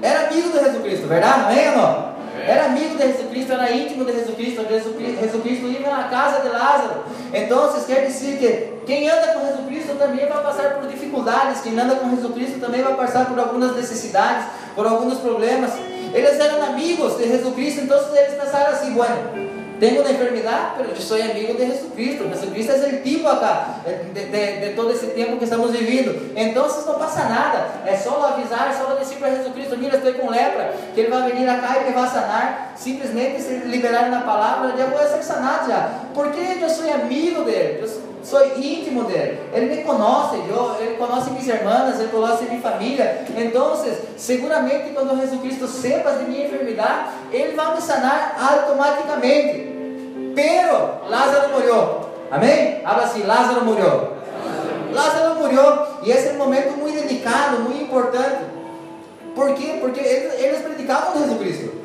[0.00, 1.40] Era amigo de Jesus Cristo, verdade?
[1.42, 2.12] Amém ou não?
[2.40, 4.66] Era amigo de Jesus Cristo, era íntimo de Jesus Cristo.
[4.66, 7.04] Jesus Cristo, Jesus Cristo ia na casa de Lázaro.
[7.34, 11.60] Então, quer dizer que quem anda com Jesus Cristo também vai passar por dificuldades.
[11.60, 15.72] Quem anda com Jesus Cristo também vai passar por algumas necessidades, por alguns problemas.
[16.14, 19.51] Eles eram amigos de Jesus Cristo, então eles pensaram assim: bueno,
[19.82, 22.28] tenho uma enfermidade, mas eu sou amigo de Jesucristo.
[22.28, 23.80] Jesucristo é o tipo acá,
[24.14, 26.32] de, de, de, todo esse tempo que estamos vivendo.
[26.36, 27.66] Então, não passa nada.
[27.84, 31.32] É só avisar, é só dizer para Jesucristo: Mira, estou com lepra, que Ele vai
[31.32, 32.74] vir acá e me vai sanar.
[32.76, 35.90] Simplesmente se liberar na palavra, já vou ser sanado já.
[36.14, 37.80] Porque eu sou amigo dele.
[37.82, 37.88] Eu
[38.22, 39.40] sou íntimo dele.
[39.52, 40.36] Ele me conhece,
[40.80, 43.24] ele conhece minhas irmãs, ele conhece minha família.
[43.36, 43.72] Então,
[44.16, 49.71] seguramente, quando Jesus Cristo sepa de minha enfermidade, ele vai me sanar automaticamente.
[50.34, 52.00] Pero Lázaro murió.
[52.30, 52.80] Amém?
[52.84, 54.12] Habla assim: Lázaro murió.
[54.92, 55.86] Lázaro murió.
[56.02, 58.44] E esse é um momento muito delicado, muito importante.
[59.34, 59.78] Por quê?
[59.80, 61.82] Porque eles, eles predicavam de Jesus Cristo.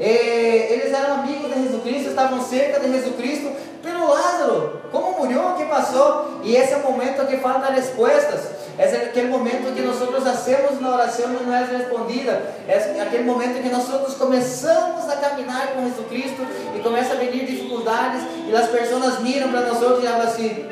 [0.00, 3.52] Eh, eles eram amigos de Jesus Cristo, estavam cerca de Jesus Cristo.
[3.82, 5.50] Pero Lázaro, como murió?
[5.50, 6.40] O que passou?
[6.42, 8.61] E esse é o momento que faltam respostas.
[8.78, 12.42] É aquele momento que nós hacemos na oração e não é respondida.
[12.66, 17.44] É aquele momento que nós começamos a caminhar com Jesus Cristo e começa a vir
[17.44, 20.66] dificuldades e as pessoas miram para nós e falam assim: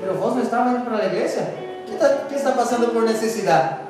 [0.00, 1.54] Pero vos não estava indo para a igreja?
[1.86, 3.83] O está, está passando por necessidade?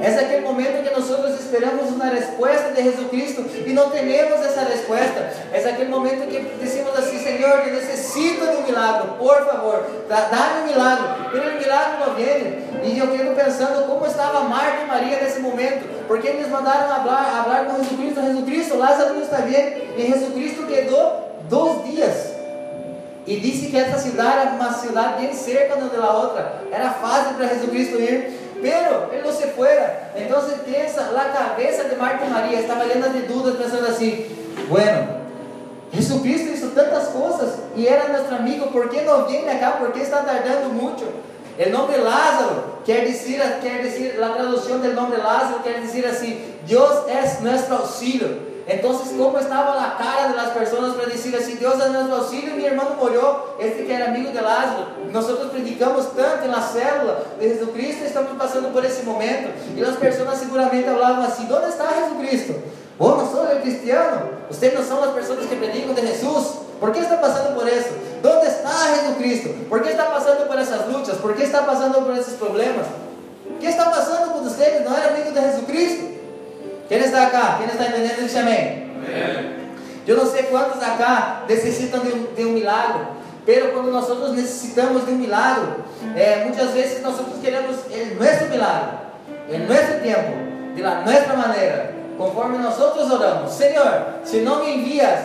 [0.00, 4.60] É aquele momento que nós esperamos uma resposta de Jesus Cristo e não temos essa
[4.60, 5.32] resposta.
[5.52, 10.62] É aquele momento que dizemos assim: Senhor, eu necessito de um milagre, por favor, dá-me
[10.62, 11.06] um milagre.
[11.32, 12.66] Pero o milagre não vem.
[12.82, 17.42] E eu fico pensando como estava Marta e Maria nesse momento, porque eles mandaram falar,
[17.44, 18.20] falar com Jesus Cristo.
[18.20, 22.36] Jesus Cristo, Lázaro não está bem, e Jesus Cristo quedou dois dias.
[23.26, 26.62] E disse que essa cidade era uma cidade bem cerca uma da outra.
[26.70, 28.45] Era fácil para Jesus Cristo ir.
[28.66, 30.10] Pero ele não se fuera.
[30.16, 34.26] Então se pensa, a cabeça de Marta e Maria estava llena de dúvidas, pensando assim:
[34.68, 35.20] Bueno,
[35.92, 39.72] Jesucristo hizo tantas coisas e era nosso amigo, ¿por que não vem acá?
[39.78, 41.04] ¿Por que está tardando muito?
[41.58, 46.56] O nome Lázaro quer dizer, quer dizer, a tradução do nome Lázaro quer dizer assim:
[46.66, 48.56] Deus é nosso auxílio.
[48.68, 52.56] Entonces, ¿cómo estaba la cara de las personas para decir así, Dios da nuestro auxilio,
[52.56, 57.05] mi hermano murió, este que era amigo de Lázaro, nosotros predicamos tanto en la célula
[57.40, 62.54] Jesucristo, estamos pasando por ese momento, y las personas seguramente hablaban así, ¿dónde está Jesucristo?
[62.98, 66.46] Vos no sos el cristiano, ustedes no son las personas que predican de Jesús,
[66.80, 67.90] ¿por qué está pasando por eso?
[68.22, 69.50] ¿Dónde está Jesucristo?
[69.68, 71.16] ¿Por qué está pasando por esas luchas?
[71.16, 72.86] ¿Por qué está pasando por esos problemas?
[73.60, 74.88] ¿Qué está pasando con ustedes?
[74.88, 76.04] ¿No eran amigos de Jesucristo?
[76.88, 77.56] ¿Quién está acá?
[77.58, 78.22] ¿Quién está entendiendo?
[78.22, 78.86] Dice amén.
[80.06, 83.15] Yo no sé cuántos acá necesitan de un, de un milagro,
[83.46, 85.76] pero cuando nosotros necesitamos de un milagro,
[86.16, 88.88] eh, muchas veces nosotros queremos el nuestro milagro,
[89.48, 90.32] en nuestro tiempo,
[90.74, 93.54] de la nuestra manera, conforme nosotros oramos.
[93.54, 95.20] Señor, si no me envías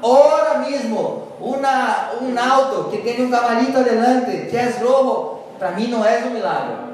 [0.00, 5.88] ahora mismo una, un auto que tiene un caballito adelante, que es rojo, para mí
[5.88, 6.84] no es un milagro.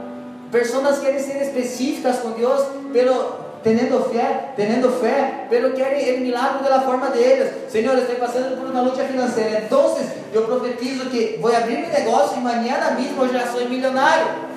[0.50, 4.22] Personas quieren ser específicas con Dios, pero teniendo fe,
[4.56, 7.48] teniendo fe, pero quieren el milagro de la forma de ellos.
[7.70, 11.88] Señor, estoy pasando por una lucha financiera, entonces yo profetizo que voy a abrir mi
[11.88, 14.50] negocio y mañana mismo ya soy millonario.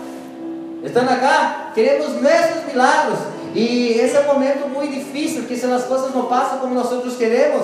[0.83, 3.19] Están acá, queremos nuestros milagros.
[3.55, 7.13] Y ese es un momento muy difícil, que si las cosas no pasan como nosotros
[7.13, 7.61] queremos,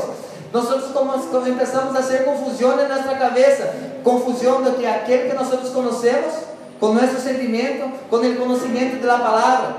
[0.93, 3.65] como empezamos a hacer confusión en nuestra cabeza,
[4.03, 6.33] confusión de que aquel que nosotros conocemos,
[6.79, 9.75] con nuestro sentimiento, con el conocimiento de la palabra.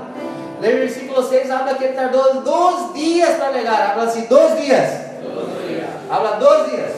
[0.61, 3.91] El versículo 6 habla que tardó dos días para llegar.
[3.91, 4.91] Habla así, dos días.
[5.23, 5.89] Dos días.
[6.09, 6.31] Habla.
[6.39, 6.91] Dos días.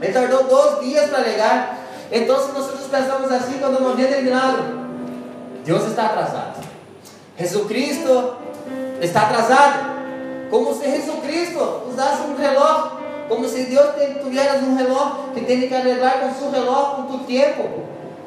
[0.00, 1.76] Él tardó dos días para llegar.
[2.10, 4.64] Entonces nosotros pensamos así cuando nos viene milagro.
[5.64, 6.54] Dios está atrasado.
[7.38, 8.36] Jesucristo
[9.00, 9.92] está atrasado.
[10.50, 12.98] Como si Jesucristo usase un reloj.
[13.28, 17.18] Como Dios te, tuvieras un reloj que tiene que arreglar con su reloj, con tu
[17.24, 17.62] tiempo.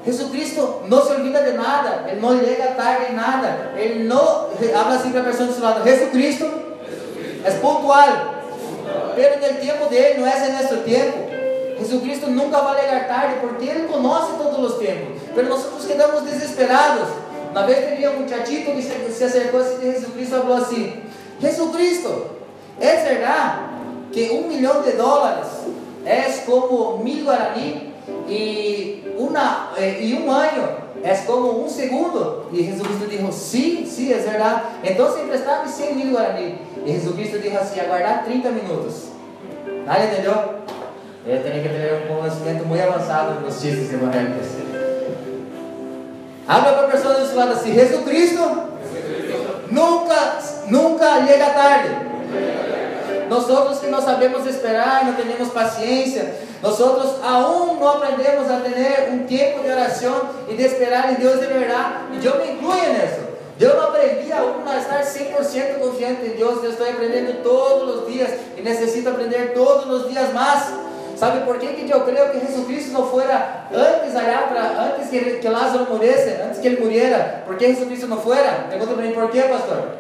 [0.05, 4.99] Jesucristo no se olvida de nada, Él no llega tarde en nada, Él no habla
[4.99, 5.83] siempre a la persona de su lado.
[5.83, 6.45] Jesucristo,
[7.43, 8.43] es puntual,
[9.15, 11.17] pero en el tiempo de Él no tiempo.
[11.79, 16.23] Jesucristo nunca va a llegar tarde porque Él conoce todos los tiempos, pero nosotros quedamos
[16.23, 17.09] desesperados.
[17.51, 20.93] Una vez tenía un muchachito que se, se acercó a Jesucristo habló así:
[21.41, 22.27] Jesucristo,
[22.79, 23.55] ¿es verdad
[24.13, 25.47] que un millón de dólares
[26.05, 27.95] es como mil guaraní?
[28.29, 32.49] y, una, eh, y un año es como un segundo.
[32.51, 34.63] Y Jesucristo dijo, sí, sí, es verdad.
[34.84, 36.58] Entonces emprestame 100 mil guaraní.
[36.86, 39.10] Y Jesucristo dijo así, aguardar 30 minutos.
[39.86, 40.65] ¿Nadie entendió?
[41.28, 44.45] Él tenía que tener un conocimiento muy avanzado en los chistes evangélicos.
[46.47, 48.65] Habla para personas de su lado así, Jesucristo
[49.71, 51.89] nunca, nunca llega tarde.
[53.30, 59.27] Nosotros que no sabemos esperar, no tenemos paciencia, nosotros aún no aprendemos a tener un
[59.27, 60.15] tiempo de oración
[60.49, 63.25] y de esperar en Dios de verdad, y yo me incluyo en eso.
[63.57, 68.07] Yo no aprendí aún a estar 100% confiante en Dios, yo estoy aprendiendo todos los
[68.07, 70.69] días y necesito aprender todos los días más.
[71.17, 75.39] ¿Sabe por qué que yo creo que Jesucristo no fuera antes allá, para, antes que,
[75.39, 77.43] que Lázaro muriese, antes que él muriera?
[77.45, 78.67] ¿Por qué Jesucristo no fuera?
[78.67, 79.95] Pregunta para mí, ¿por qué, pastor?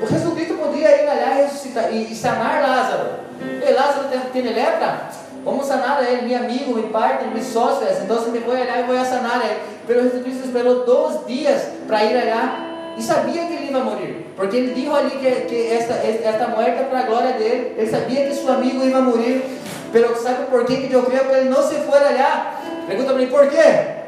[0.00, 3.31] O Jesucristo podía ir allá y resucitar y, y sanar Lázaro.
[3.64, 5.10] E Lázaro tiene lepra,
[5.44, 9.04] vamos sanar a mi amigo, mi partner, mi socio, entonces me voy allá voy a
[9.04, 9.56] sanar a él.
[9.86, 14.26] Pero Jesucristo esperó dos días para ir allá y sabía que él iba a morir,
[14.36, 17.90] porque él dijo allí que, que esta, esta muerte para la gloria de él, él
[17.90, 19.42] sabía que su amigo iba a morir,
[19.92, 22.52] pero ¿sabe por que yo creo que él no se fue allá?
[22.86, 24.02] Pregúntame, ¿por qué?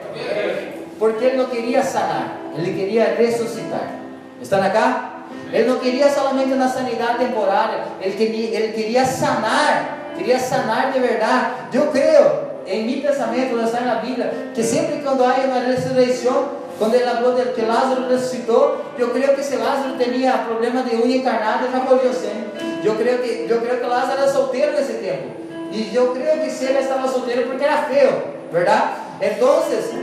[0.98, 4.04] Porque él no quería sanar, él quería resucitar.
[4.40, 5.13] ¿Están acá?
[5.52, 10.98] Él no quería solamente una sanidad temporária, ele queria, ele queria sanar, queria sanar de
[10.98, 11.46] verdade.
[11.72, 16.94] Eu creio, em meu pensamento, está na Bíblia, que sempre quando há uma ressurreição, quando
[16.94, 21.68] ele falou que Lázaro ressuscitou, eu creio que se Lázaro tinha problema de unha encarnada,
[21.70, 22.50] já morreu sempre.
[22.82, 25.28] Eu creio que, eu creio que Lázaro era solteiro nesse tempo.
[25.70, 29.04] E eu creio que se ele estava solteiro porque era feio, verdade?
[29.20, 29.62] Então,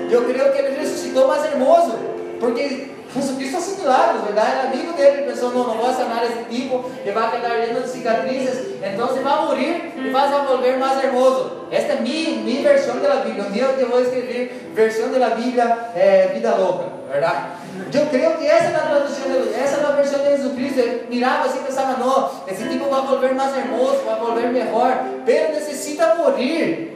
[0.10, 1.94] eu creio que ele ressuscitou mais hermoso,
[2.40, 4.62] porque Jesucristo hace milagros, ¿verdad?
[4.62, 7.28] El amigo de él pensó, no, no voy a sanar a este tipo, le va
[7.28, 11.68] a quedar lleno de cicatrices, entonces va a morir y vas a volver más hermoso.
[11.72, 13.46] Esta es mi, mi versión de la Biblia.
[13.48, 17.50] Un día te voy a escribir versión de la Biblia, eh, vida loca, ¿verdad?
[17.92, 20.82] Yo creo que esa es la traducción, de, esa es la versión de Jesucristo.
[20.82, 24.20] Él miraba así y pensaba, no, ese tipo va a volver más hermoso, va a
[24.20, 24.94] volver mejor,
[25.26, 26.96] pero necesita morir.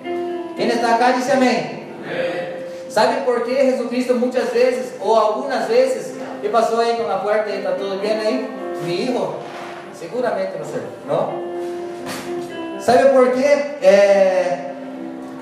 [0.56, 1.12] ¿Quién está acá?
[1.12, 1.92] Dice amén.
[2.06, 2.55] amén.
[2.96, 7.54] ¿Sabe por qué Jesucristo muchas veces o algunas veces, qué pasó ahí con la puerta?
[7.54, 8.48] ¿Está todo bien ahí?
[8.86, 9.36] Mi hijo,
[10.00, 12.80] seguramente no sé, ¿no?
[12.82, 13.80] ¿Sabe por qué?
[13.82, 14.72] Eh,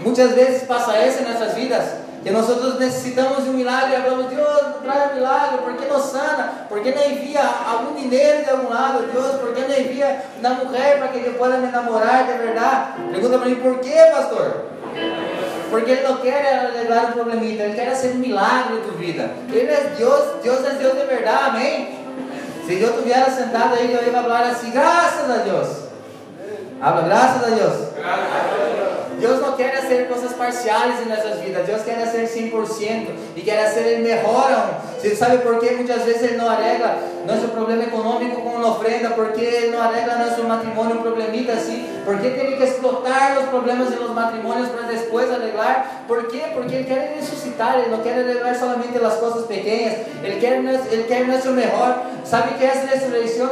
[0.04, 1.98] muchas veces pasa eso en nuestras vidas.
[2.24, 6.00] Que nosotros necesitamos de un milagro y hablamos, Dios, trae un milagro, ¿por qué no
[6.00, 6.66] sana?
[6.68, 9.04] ¿Por qué no envía algún dinero de algún lado?
[9.12, 12.96] Dios, ¿por qué no envía una mujer para que yo pueda me enamorar de verdad?
[12.98, 14.74] Mí, ¿por qué, pastor?
[15.74, 19.32] Porque Ele não quer arreglar um problemita, Ele quer fazer um milagre em tua vida.
[19.52, 21.98] Ele é Deus, Deus é Deus de verdade, amém?
[22.64, 25.68] Se eu estivesse sentado aí, eu ia falar assim, graças a Deus.
[26.80, 27.74] Habla, graças a Deus.
[27.74, 28.93] Deus
[29.32, 34.00] não quer fazer coisas parciais em nossas vidas, Deus quer fazer 100% e quer fazer
[34.00, 34.82] melhor.
[35.00, 39.10] Você sabe por que muitas vezes Ele não arregla nosso problema econômico com uma ofrenda?
[39.12, 41.88] Porque Ele não arregla nosso matrimônio problemita assim?
[42.06, 46.04] Porque tem que explotar os problemas de los matrimônios para depois arreglar?
[46.08, 46.42] Por quê?
[46.54, 50.58] Porque Ele quer ressuscitar, Ele não quer arreglar somente as coisas pequenas, Ele quer,
[50.92, 52.06] ele quer nosso melhor.
[52.26, 53.52] Sabe que essa ressurreição,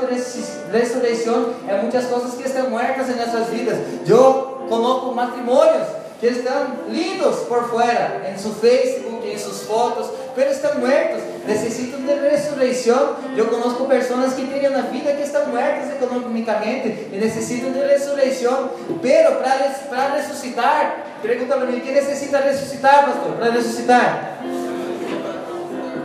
[0.72, 3.78] ressurreição é muitas coisas que estão muertas em nossas vidas.
[4.08, 5.86] Eu coloco matrimônios
[6.22, 10.08] que estão lindos por fora, em seu Facebook, em suas fotos,
[10.38, 13.16] mas estão muertos, necessitam de ressurreição.
[13.36, 18.70] Eu conheço pessoas que têm na vida que estão muertas economicamente e necessitam de ressurreição,
[19.02, 23.34] pero para ressuscitar, pergunta para mim, quem necessita ressuscitar, pastor?
[23.34, 24.38] Para ressuscitar?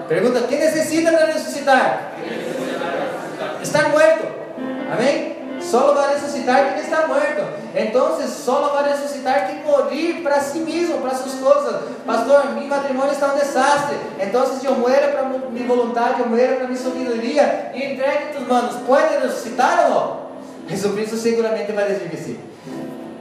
[0.08, 2.12] Pergunta, quem necessita para ressuscitar?
[3.62, 4.26] Estar muerto.
[4.92, 5.35] Amém?
[5.70, 7.42] Solo vai ressuscitar quem está morto.
[7.74, 11.82] Então, solo vai ressuscitar quem morir para si mesmo, para suas coisas.
[12.06, 13.96] Pastor, meu matrimônio está um desastre.
[14.20, 18.76] Então, eu muero para minha vontade, eu muero para minha sabedoria e entregue tus manos.
[18.86, 20.26] Pode ressuscitar ou não?
[20.68, 22.40] Jesus Cristo seguramente vai dizer que sim.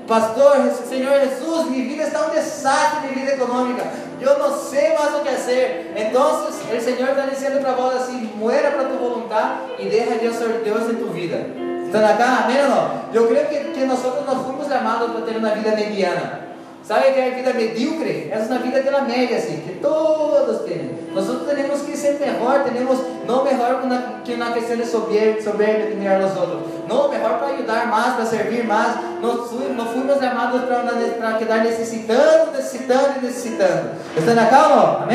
[0.08, 3.84] Pastor, Senhor Jesus, minha vida está um desastre, minha vida econômica.
[4.21, 5.93] Eu não sei mais o que fazer.
[5.95, 10.36] Então, o Senhor está dizendo para vós assim: muera para tu vontade e deixa Deus
[10.36, 11.64] ser Deus em tu vida.
[11.86, 12.43] ¿Están acá?
[12.43, 13.13] Amén o no?
[13.13, 16.45] Yo creo que, que nosotros nos fuimos llamados para tener una vida mediana.
[16.88, 18.32] ¿Sabe que hay vida medíocre?
[18.32, 21.10] Es una vida de la media, así, que todos tienen.
[21.15, 25.43] Nosotros tenemos que ser mejor, tenemos, no mejor que una, que una cuestión de soberbia,
[25.43, 26.62] soberbia de mirar a los otros.
[26.88, 28.98] No, mejor para ayudar más, para servir más.
[29.19, 33.91] Nos, nos fuimos llamados para, quedar necesitando, necesitando y necesitando.
[34.15, 35.08] ¿Están acá o no?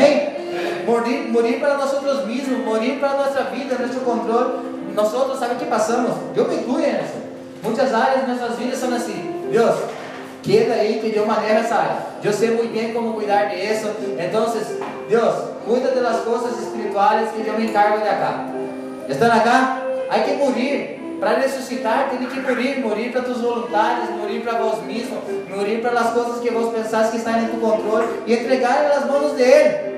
[0.85, 4.70] Morir, morir para nosotros mismos, morir para nuestra vida, nuestro control.
[4.93, 6.15] Nós outros, sabe o que passamos?
[6.35, 7.21] Eu me incluo nessa.
[7.63, 9.49] Muitas áreas de nossas vidas são assim.
[9.51, 9.75] Deus,
[10.41, 11.97] queda aí que eu manejo essa área.
[12.23, 13.89] Eu sei muito bem como cuidar disso.
[14.19, 14.45] Então,
[15.09, 18.45] Deus, cuida das coisas espirituais que eu me encargo de acá.
[19.07, 19.81] Estão acá?
[20.09, 20.97] Há que morrer.
[21.19, 22.79] Para ressuscitar, tem que morrer.
[22.79, 27.11] Morrer para tus voluntários, morrer para vós mesmos, morrer para as coisas que vos pensás
[27.11, 29.91] que estão em tu controle e entregar nas mãos dele.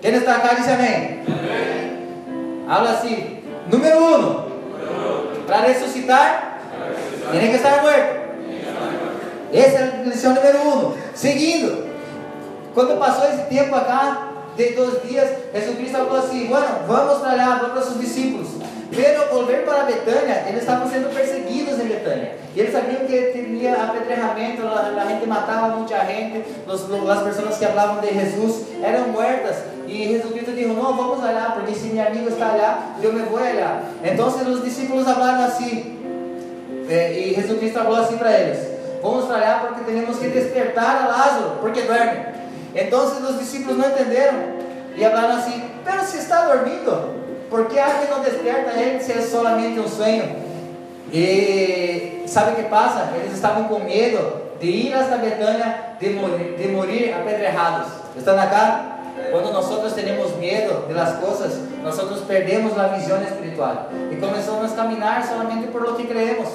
[0.00, 1.22] Quem está acá diz amém.
[1.28, 2.66] amém.
[2.68, 3.41] Habla assim.
[3.72, 4.44] Número uno,
[5.46, 6.60] para resucitar,
[7.30, 8.22] tiene que estar muerto.
[9.50, 10.94] Essa é a lição número um.
[11.14, 11.88] Seguindo,
[12.74, 17.34] quando passou esse tempo acá, de dois dias, Jesus Cristo falou assim: Bueno, vamos para
[17.34, 18.48] lá, vamos para os discípulos.
[18.94, 22.32] Pero volver para Betânia, eles estavam sendo perseguidos em Betânia.
[22.54, 28.02] E eles sabiam que tinha apedrejamento, a, gente matava muita gente, as pessoas que falavam
[28.02, 29.56] de Jesus eram mortas.
[29.92, 33.20] E Jesus Cristo disse: Não, vamos lá, porque se meu amigo está lá, eu me
[33.24, 33.82] vou lá.
[34.02, 35.98] Então os discípulos falaram assim,
[36.88, 38.58] eh, e Jesus Cristo falou assim para eles:
[39.02, 42.24] Vamos para lá porque temos que despertar a Lázaro, porque dorme.
[42.74, 44.38] Então os discípulos não entenderam
[44.96, 47.20] e falaram assim: Pero se está dormindo.
[47.50, 50.24] ¿Por qué alguien no despierta a él si es solamente un sueño?
[51.12, 53.12] E sabe o que passa?
[53.14, 57.88] Eles estavam com medo de ir hasta Betânia, de morir, de morir apedrejados.
[58.16, 58.91] Estão acá?
[59.30, 65.26] Quando nós temos medo de coisas, nós perdemos a visão espiritual e começamos a caminhar
[65.26, 66.48] solamente por lo que creemos.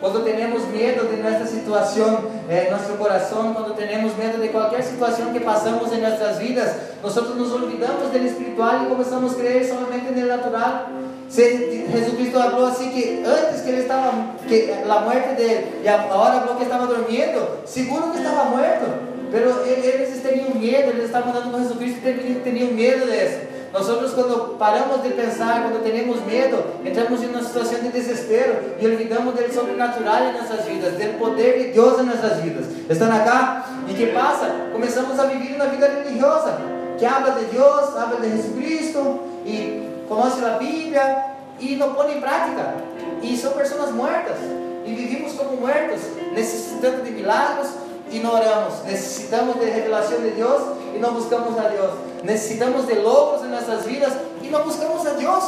[0.00, 5.38] Quando temos medo de nossa situação, eh, coração, quando temos medo de qualquer situação que
[5.38, 10.26] passamos em nossas vidas, nós nos olvidamos do espiritual e começamos a crer somente no
[10.26, 10.88] natural.
[11.30, 14.12] Jesus Cristo falou assim que antes que ele estava,
[14.46, 19.11] que a morte dele, e agora falou que estava dormindo, seguro que estava morto.
[19.32, 23.52] Pero eles teriam medo, eles estavam andando com Jesus Cristo e teriam medo disso.
[23.72, 28.86] Nós quando paramos de pensar, quando temos medo, entramos em uma situação de desespero e
[28.86, 32.66] olvidamos do sobrenatural em nossas vidas, do poder de Deus em nossas vidas.
[32.90, 33.64] Estão acá?
[33.88, 34.50] E que passa?
[34.70, 36.58] Começamos a viver uma vida religiosa,
[36.98, 41.24] que habla de Deus, habla de Jesucristo, e conhece a Bíblia,
[41.58, 42.74] e não põe em prática.
[43.22, 44.36] E são pessoas mortas.
[44.84, 46.00] E vivimos como mortos,
[46.34, 47.70] necessitando de milagros,
[48.12, 48.84] e não oramos.
[48.84, 50.62] Necessitamos de revelação de Deus
[50.94, 51.92] e não buscamos a Deus.
[52.22, 54.12] Necessitamos de logros em nossas vidas
[54.42, 55.44] e não buscamos a Deus.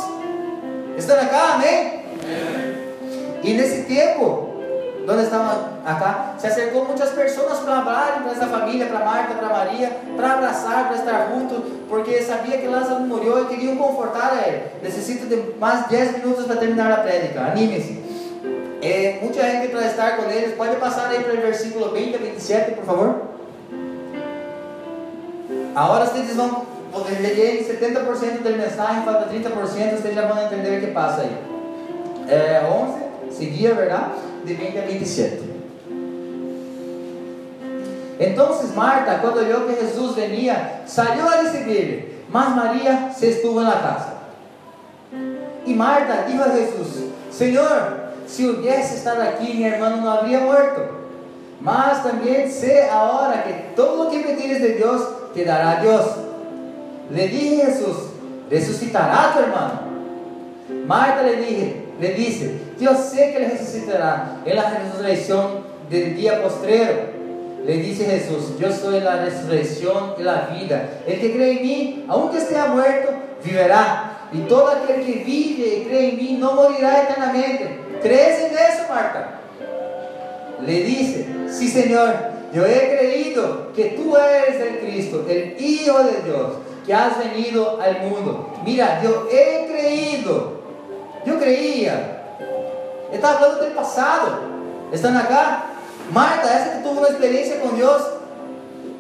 [0.97, 2.05] Estão acá, amém?
[3.43, 4.55] E nesse tempo,
[5.07, 9.49] donde estaban acá, se acercó muchas personas para hablar para esa familia, para Marta, para
[9.49, 11.59] María, para abrazar, para estar juntos,
[11.89, 14.63] porque sabía que Lázaro murió y querían confortar a él.
[14.83, 18.04] Necesito de más 10 minutos para terminar la prédica, anímese.
[18.87, 22.19] Eh, mucha gente para estar con ellos, pode passar aí para o versículo 20 a
[22.19, 23.23] 27, por favor.
[25.75, 30.81] Agora vocês vão, eu peguei 70% da mensagem, falta 30%, vocês já vão entender o
[30.83, 31.35] que passa aí.
[32.29, 32.63] É,
[33.31, 34.11] 11, seguia, verdade?
[34.45, 35.43] De 20 a 27.
[38.21, 43.67] Entonces Marta, cuando oyó que Jesús venía, salió a recibirle, mas María se estuvo en
[43.67, 44.15] la casa.
[45.65, 50.83] Y Marta dijo a Jesús, Señor, si hubiese estado aquí, mi hermano no habría muerto.
[51.61, 55.03] Mas también sé ahora que todo lo que pedires de Dios,
[55.35, 56.05] te dará Dios.
[57.11, 57.97] Le dije Jesús,
[58.51, 59.81] resucitará tu hermano.
[60.87, 66.43] Marta le dije, le dice, yo sé que le resucitará en la resurrección del día
[66.43, 67.15] postrero.
[67.65, 71.01] Le dice Jesús, yo soy la resurrección y la vida.
[71.07, 73.11] El que cree en mí, aunque esté muerto,
[73.43, 74.29] viverá.
[74.33, 77.84] Y todo aquel que vive y cree en mí no morirá eternamente.
[78.05, 79.41] ¿Crees en eso, Marta?
[80.61, 82.15] Le dice, sí Señor,
[82.53, 86.53] yo he creído que tú eres el Cristo, el Hijo de Dios,
[86.85, 88.53] que has venido al mundo.
[88.63, 90.61] Mira, yo he creído,
[91.25, 92.21] yo creía.
[93.11, 94.39] Está hablando del pasado.
[94.93, 95.65] Están acá.
[96.13, 98.03] Marta, essa que tuvo uma experiência com Deus,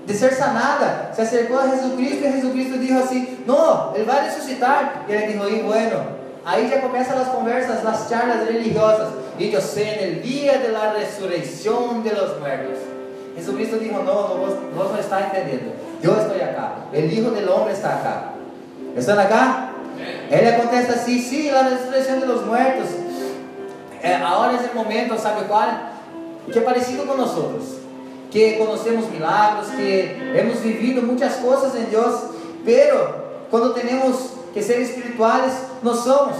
[0.06, 5.04] de ser sanada, se acercou a Jesucristo e Jesucristo disse assim: Não, Ele vai ressuscitar.
[5.06, 6.13] E ele disse: Y bueno,
[6.44, 9.08] aí já começam as conversas, as charlas religiosas.
[9.38, 12.78] E eu sei, no dia de la resurreição de los muertos.
[13.36, 15.72] Jesucristo disse: Não, não vos, vos não está entendendo.
[16.02, 16.76] Eu estou acá.
[16.92, 18.32] O Hijo del Hombre está acá.
[18.96, 19.70] ¿Estão acá?
[20.30, 22.88] Ele acontece assim: Sim, sí, la resurreição de los muertos.
[24.02, 25.94] Agora é o momento, sabe qual?
[26.50, 27.32] que é parecido com nós
[28.30, 32.20] que conhecemos milagros, que hemos vivido muitas coisas em Deus,
[32.64, 33.14] pero
[33.48, 35.52] quando temos que ser espirituales,
[35.82, 36.36] nós somos.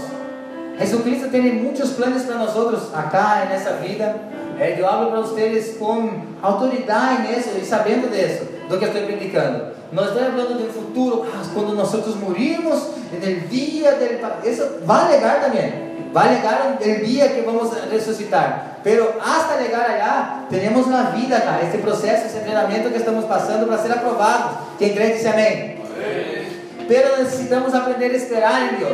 [0.79, 4.17] Jesucristo tem muitos planos para nós acá nessa vida.
[4.59, 6.11] Eh, eu hablo para vocês com
[6.41, 9.75] autoridade nisso e sabendo disso, do que estou predicando.
[9.93, 14.21] Não estou falando do futuro, ah, quando nós morimos, no dia del.
[14.45, 15.95] Isso vai legal também.
[16.15, 18.79] Va a llegar el día que vamos a resucitar.
[18.85, 23.67] Pero hasta llegar allá, tenemos una vida acá, este proceso, este entrenamiento que estamos pasando
[23.67, 24.53] para ser aprobados.
[24.79, 26.44] ¿Quién cree que dice amén?
[26.89, 28.93] Pero necesitamos aprender a esperar en Dios.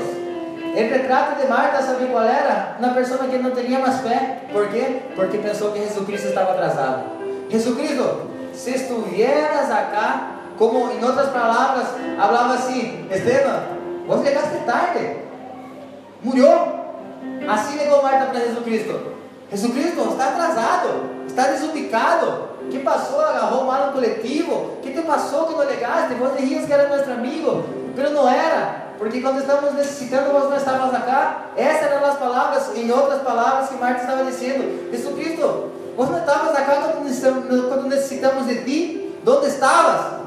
[0.76, 2.76] El retrato de Marta, ¿sabe cuál era?
[2.78, 4.43] Una persona que no tenía más fe.
[4.53, 5.03] ¿Por qué?
[5.16, 7.03] Porque pensó que Jesucristo estaba atrasado.
[7.51, 11.86] Jesucristo, si estuvieras acá, como en otras palabras,
[12.20, 13.61] hablaba así, Esteban,
[14.07, 15.24] vos llegaste tarde.
[16.22, 16.80] Murió.
[17.49, 19.01] Assim negou Marta para Jesus Cristo.
[19.51, 22.51] Jesus Cristo está atrasado, está desubicado.
[22.70, 23.20] que passou?
[23.20, 24.78] Agarrou mal coletivo.
[24.82, 26.14] que te passou que não legaste?
[26.14, 27.64] Vos dizias que era nosso amigo,
[28.01, 28.90] mas não era.
[28.98, 31.46] Porque quando estamos necessitando, nós não estávamos acá.
[31.57, 34.90] Essas eram as palavras, em outras palavras, que Marta estava dizendo.
[34.90, 39.18] Jesus Cristo, vos não estavas acá quando necessitamos de ti?
[39.26, 40.20] Onde estavas?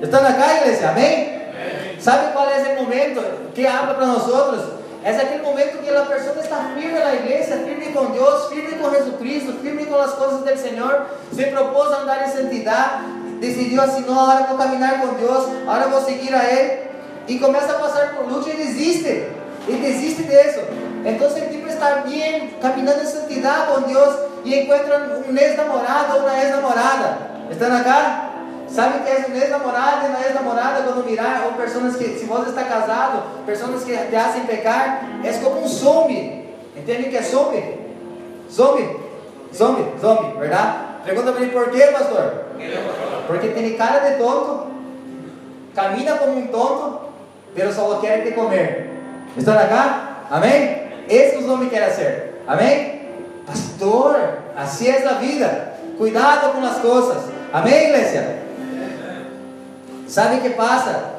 [0.00, 0.90] Estão acá, igreja?
[0.90, 1.42] Amém?
[1.50, 2.00] Amém?
[2.00, 3.22] Sabe qual é esse momento
[3.54, 4.76] que habla para nós outros?
[5.06, 8.90] É aquele momento que a pessoa está firme na igreja, firme com Deus, firme com
[8.90, 13.04] Jesucristo, firme com as coisas do Senhor, se propôs a andar em santidade,
[13.38, 16.86] decidiu assim, não, agora vou caminhar com Deus, agora vou seguir a Ele,
[17.28, 19.28] e começa a passar por luta e desiste,
[19.68, 20.60] e desiste disso.
[21.04, 26.20] Então, ele tipo está bem, caminhando em santidade com Deus, e encontra um ex-namorado ou
[26.20, 27.18] uma ex-namorada.
[27.50, 28.30] Estão acá?
[28.68, 32.50] Sabe que é um ex-namorado e uma ex-namorada quando mirar, ou pessoas que, se você
[32.50, 36.44] está casado, pessoas que te hacen pecar, é como um zombie.
[36.76, 37.78] Entende que é zombie?
[38.50, 38.96] Zombie?
[39.54, 40.76] Zombie, zombie, verdade?
[41.04, 42.46] Pergunta para mim por quê, pastor?
[43.26, 44.66] Porque tem cara de tonto,
[45.74, 47.05] camina como um tonto,
[47.56, 48.90] pero só quer te comer.
[49.36, 50.18] Estão acá?
[50.30, 50.86] Amém?
[51.08, 52.42] Esse os homens querem ser.
[52.46, 53.00] Amém?
[53.46, 54.16] Pastor,
[54.56, 55.72] assim é a vida.
[55.96, 57.24] Cuidado com as coisas.
[57.52, 58.36] Amém, igreja?
[60.06, 61.14] ¿Sabe qué pasa?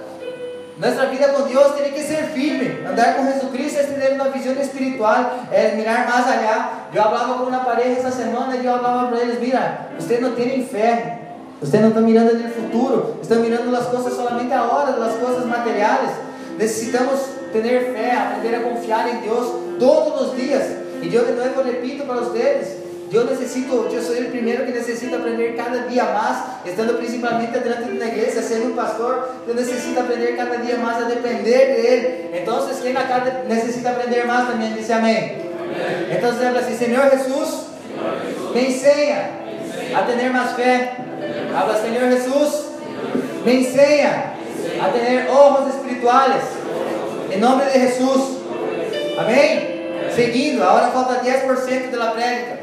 [0.77, 2.87] Nuestra vida con Dios tiene que ser firme.
[2.87, 6.69] Andar con Jesucristo es tener una visión espiritual, es mirar más allá.
[6.93, 10.29] Yo hablaba con una pareja esa semana y yo hablaba para ellos, mira, ustedes no
[10.33, 11.17] tienen fe.
[11.59, 16.11] Ustedes no están mirando el futuro, están mirando las cosas solamente ahora, las cosas materiales.
[16.57, 17.19] Necesitamos
[17.53, 20.63] tener fe, aprender a confiar en Dios todos los días.
[21.01, 22.77] Y yo de nuevo repito para ustedes,
[23.13, 27.85] eu necessito, eu sou o primeiro que necessita aprender cada dia mais, estando principalmente dentro
[27.85, 32.41] de uma igreja, sendo um pastor, eu necessito aprender cada dia mais a depender dele.
[32.41, 35.15] Então, quem acá necessita aprender mais também, disse amém.
[35.15, 36.17] amém.
[36.17, 37.67] Então, lembra assim, Senhor Jesus,
[38.53, 39.29] Me enseña
[39.95, 40.91] a tener más fe.
[41.55, 42.65] Habla, Señor Jesús,
[43.45, 44.33] me enseña
[44.81, 45.86] a tener ojos espirituales.
[47.31, 48.37] En nombre de Jesús.
[49.17, 50.11] Amém?
[50.15, 52.59] Seguindo, agora falta 10% da prédica.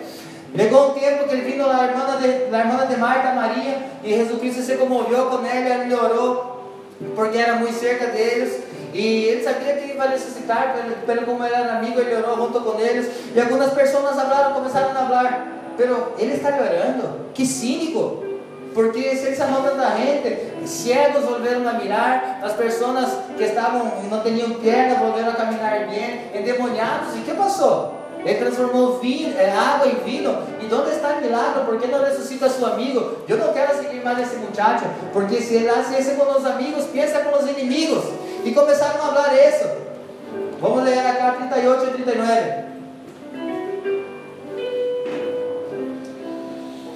[0.57, 4.15] Chegou um tempo que ele vino a irmã de, a irmã de Marta, Maria, e
[4.15, 6.71] Jesus Cristo se comoveu com ela, ele orou,
[7.17, 8.63] porque era muito cerca deles.
[8.93, 12.61] E ele sabia que ia ressuscitar, pelo, pelo como ele era amigo, ele orou junto
[12.61, 13.11] com eles.
[13.35, 18.34] E algumas pessoas falaram, começaram a falar, pero ele está orando, que cínico.
[18.75, 24.21] Porque se ele sanó tanta gente, ciegos volveram a mirar, as pessoas que estavam não
[24.21, 27.15] tinham pernas volveram a caminhar bem, endemoniados.
[27.17, 27.95] E que passou?
[28.25, 30.37] Ele transformou vinho, é, água em vinho.
[30.61, 31.65] E onde está o milagre?
[31.65, 33.19] ¿Por que não ressuscita a seu amigo?
[33.29, 37.21] Eu não quero seguir mais esse muchacho, porque se ele hace com os amigos, pensa
[37.21, 38.05] com os inimigos.
[38.45, 39.69] E começaram a falar isso.
[40.61, 42.65] Vamos ler acá 38 e 39.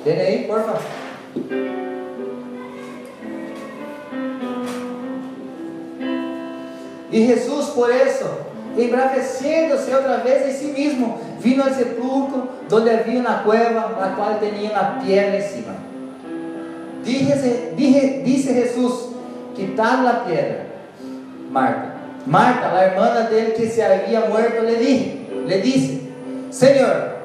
[0.04, 1.07] Tem aí, por favor.
[7.10, 8.24] E Jesus, por isso,
[8.76, 14.38] embravecendo-se outra vez em si mesmo, vino ao sepulcro, donde havia uma cueva, na qual
[14.38, 15.74] tinha uma pedra em cima.
[17.02, 19.08] Disse, disse, disse Jesus,
[19.54, 20.66] quitar a pedra.
[21.50, 21.92] Marta,
[22.26, 26.12] Marta, a irmã dele que se havia muerto, le, dije, le disse,
[26.50, 27.16] Senhor,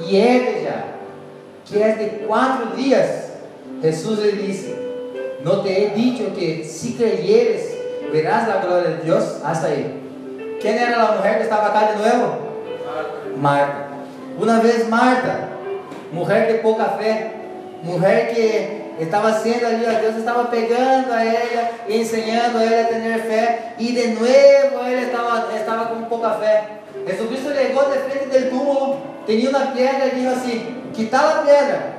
[0.00, 0.84] e ele já,
[1.66, 3.25] que é de quatro dias,
[3.82, 4.74] Jesus lhe disse,
[5.44, 7.76] não te he dicho que se creyeres,
[8.10, 9.44] verás a glória de Deus?
[9.44, 10.02] Hasta aí.
[10.60, 12.38] Quem era a mulher que estava cá de novo?
[13.36, 13.86] Marta.
[14.38, 15.50] Uma vez Marta,
[16.12, 17.32] mulher de pouca fé,
[17.82, 22.82] mulher que estava sendo ali, ó, Deus estava pegando a ela e ensinando a ela
[22.82, 26.64] a ter fé, e de novo ela estava, estava com pouca fé.
[27.06, 31.95] Jesucristo chegou de frente do túmulo, tinha uma pedra e disse assim: quitar a pedra.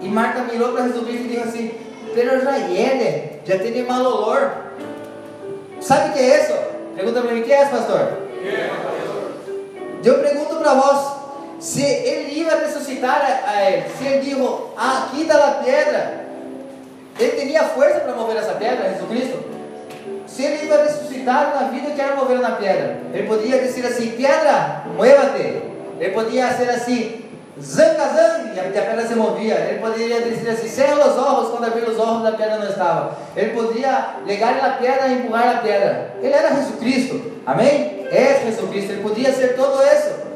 [0.00, 1.70] E Marta mirou para Jesus e disse assim:
[2.14, 4.50] Pero já ele, já tem mal olor.
[5.80, 6.52] Sabe o que é isso?
[6.94, 8.12] Pergunta para mim: o que é isso, pastor?
[10.04, 11.16] Eu pergunto para vós:
[11.58, 14.40] se ele ia ressuscitar a, a ele, se ele disse,
[14.76, 16.26] ah, quita a pedra,
[17.18, 19.44] ele teria força para mover essa pedra, Jesus Cristo?
[20.26, 24.10] Se ele ia ressuscitar na vida que era mover na pedra, ele podia dizer assim:
[24.10, 25.62] pedra, muévate.
[25.98, 27.24] Ele podia ser assim:
[27.60, 29.54] Zanga, zang, e a pedra se movia.
[29.54, 33.16] Ele poderia dizer assim: cerra os olhos, quando abrir os olhos, a pedra não estava.
[33.34, 36.10] Ele podia ligar a pedra e empurrar a pedra.
[36.20, 38.06] Ele era Jesus Cristo, amém?
[38.10, 40.26] É Jesus Cristo, ele podia ser todo isso.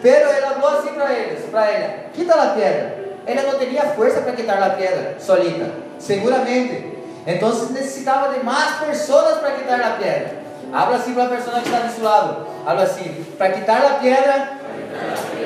[0.00, 2.98] Pero ele falou assim para eles: para ele, quita a pedra.
[3.26, 6.96] Ele não teria força para quitar a pedra solita, seguramente.
[7.26, 10.38] Então necessitava de mais pessoas para quitar a pedra.
[10.72, 12.46] Habla assim para a pessoa que está do seu lado.
[12.64, 14.57] Habla assim: para quitar a pedra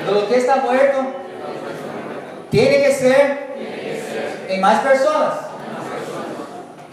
[0.07, 1.14] do que está muerto,
[2.51, 3.53] tem que ser
[4.49, 5.53] em mais pessoas.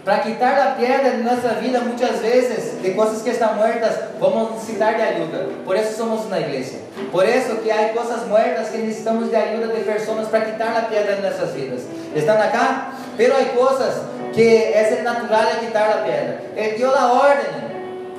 [0.04, 4.52] Para quitar a pedra de nossa vida, muitas vezes, de coisas que estão muertas, vamos
[4.52, 5.48] necessitar de ajuda.
[5.64, 6.78] Por isso somos uma igreja.
[7.12, 10.82] Por isso que há coisas muertas que necessitamos de ajuda de pessoas para quitar a
[10.82, 11.82] pedra de nossas vidas.
[12.16, 12.94] Estão acá?
[13.18, 16.42] Pero há coisas que é natural quitar a pedra.
[16.56, 17.70] Ele deu a ordem.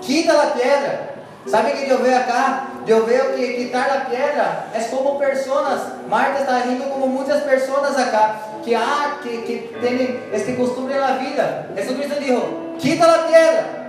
[0.02, 1.11] Quita a pedra.
[1.48, 2.68] Sabe que eu vejo acá?
[2.86, 5.82] Eu vejo que quitar a pedra é como pessoas.
[6.08, 11.14] Marta está rindo como muitas pessoas acá que há que, que têm este costume na
[11.14, 11.70] vida.
[11.76, 12.42] Jesus Cristo disse:
[12.80, 13.82] quita a pedra.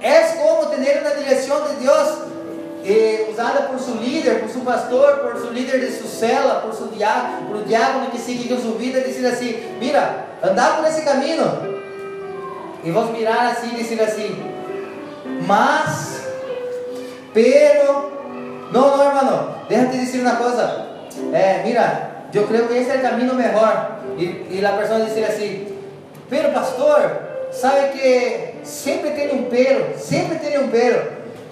[0.00, 2.18] É como ter uma direção de Deus
[2.84, 6.72] eh, usada por seu líder, por seu pastor, por seu líder de sua cela, por
[6.72, 11.02] seu diácono, por o diácono que sigue sua vida, dizer assim: mira, andar por esse
[11.02, 11.76] caminho.
[12.84, 14.36] E vamos mirar assim dizer assim:
[15.46, 16.15] mas
[17.36, 18.12] Pero,
[18.72, 20.86] no, no, hermano, déjate decir una cosa.
[21.34, 23.74] Eh, mira, yo creo que ese es el camino mejor.
[24.16, 25.68] Y, y la persona dice así,
[26.30, 27.20] pero pastor,
[27.52, 30.96] sabe que siempre tiene un pero, siempre tiene un pero.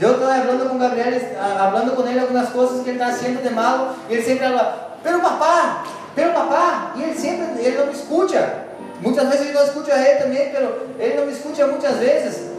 [0.01, 3.51] Yo estaba hablando con Gabriel, hablando con él algunas cosas que él está haciendo de
[3.51, 5.85] malo, y él siempre habla, pero papá,
[6.17, 8.55] pero papá, y él siempre, él no me escucha.
[9.03, 12.54] Muchas veces yo no escucho a él también, pero él no me escucha muchas veces.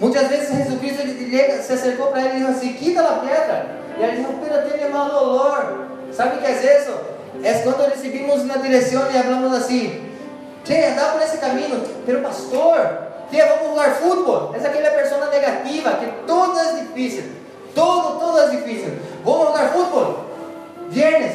[0.00, 3.66] Muitas vezes Jesucristo ele se acercou para ele e disse assim: quita a pedra.
[3.98, 5.86] E ele disse: pero tiene mal olor.
[6.12, 6.92] Sabe o que é isso?
[7.42, 10.10] É quando recebemos na direção e falamos assim:
[10.64, 12.98] que andar por esse caminho, pero pastor,
[13.30, 14.52] que vamos jogar futebol.
[14.54, 17.24] Essa é aquela pessoa negativa que tudo é difícil,
[17.74, 18.92] todo, todo é difícil.
[19.24, 20.26] Vamos jogar futebol.
[20.88, 21.32] Viernes,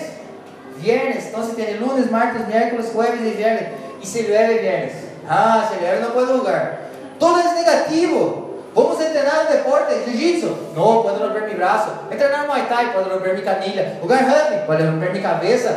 [0.78, 3.68] viernes, então se tem lunes, martes, miércoles, jueves e viernes.
[4.02, 4.94] E se llueve viernes.
[5.28, 6.90] Ah, se llueve não pode jogar.
[7.20, 8.51] Todo é negativo.
[8.74, 10.04] Vamos treinar no deporte.
[10.06, 10.50] jiu-jitsu?
[10.76, 11.92] No, puedo romper mi brazo.
[12.10, 13.98] Entrenar Muay Thai, puedo romper mi canilla.
[14.02, 15.72] Jugar rugby, puedo romper mi cabeça.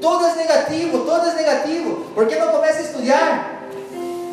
[0.00, 2.06] Todo es negativo, todo es negativo.
[2.14, 3.52] ¿Por qué no comienza a estudiar?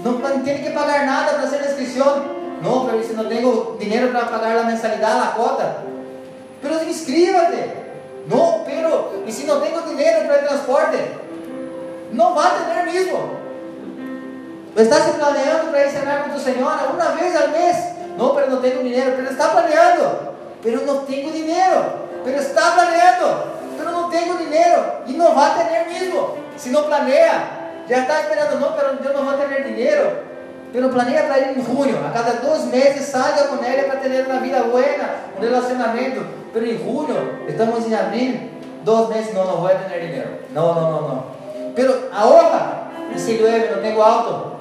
[0.04, 2.40] No, no tiene que pagar nada para hacer la inscripción.
[2.62, 5.78] No, pero si no tengo dinero para pagar la mensalidad, la cuota.
[6.62, 7.90] Pero inscríbete.
[8.28, 10.98] No, pero, ¿y si no tengo dinero para transporte?
[12.12, 12.60] No va a
[14.76, 14.82] mismo.
[14.82, 17.76] Estás planeando para ir a cenar con tu señora una vez al mes.
[18.18, 19.14] No, pero no tengo dinero.
[19.16, 20.36] Pero está planeando.
[20.62, 22.08] Pero no tengo dinero.
[22.24, 23.44] Pero está planeando.
[23.78, 25.02] Pero no tengo dinero.
[25.08, 26.36] Y no va a tener mismo.
[26.58, 27.84] Si no planea.
[27.88, 28.60] Está esperando.
[28.60, 30.30] No, pero yo no voy a tener dinero.
[30.72, 31.98] Pero planea para ir en junio.
[32.08, 36.22] A cada dos meses salga con ella para tener una vida buena, un relacionamiento.
[36.54, 37.16] Pero en junio,
[37.48, 38.52] estamos en abril,
[38.86, 40.30] dos meses, no voy a tener dinero.
[40.54, 41.24] No, no, no, no.
[41.76, 42.10] Pero
[43.16, 44.59] y si llueve, no tengo auto.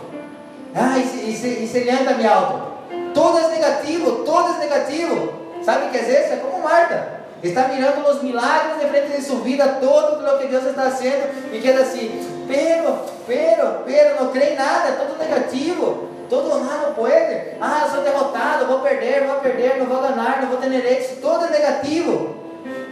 [0.79, 2.72] Ah, y se, y se, mi auto.
[3.12, 5.33] Todo es negativo, todo es negativo.
[5.64, 6.35] ¿Sabe qué es eso?
[6.35, 7.24] Es como Marta.
[7.43, 11.26] Está mirando los milagros de frente de su vida, todo lo que Dios está haciendo,
[11.53, 16.09] y queda así, pero, pero, pero, no cree nada, todo negativo.
[16.29, 17.57] Todo ah, não pode.
[17.59, 21.22] Ah, sou derrotado, vou perder, vou perder, não vou ganhar, não vou ter êxito.
[21.22, 22.37] Todo é negativo.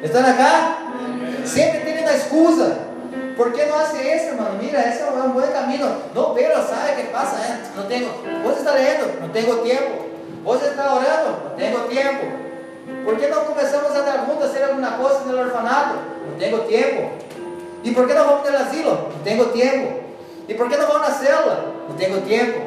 [0.02, 0.78] Estão acá?
[1.44, 2.85] Sempre tem uma excusa.
[3.36, 4.54] ¿Por qué no hace eso, hermano?
[4.60, 5.86] Mira, ese es un buen camino.
[6.14, 7.36] No, pero ¿sabe qué pasa?
[7.46, 7.60] Eh?
[7.76, 8.08] No tengo,
[8.42, 10.06] vos está leyendo, no tengo tiempo.
[10.42, 12.22] Vos está orando, no tengo tiempo.
[13.04, 15.96] ¿Por qué no comenzamos a dar juntos a hacer alguna cosa en el orfanato?
[16.30, 17.10] No tengo tiempo.
[17.82, 18.90] ¿Y por qué no vamos al asilo?
[18.90, 20.00] No tengo tiempo.
[20.48, 21.58] ¿Y por qué no vamos a una célula?
[21.88, 22.58] No tengo tiempo.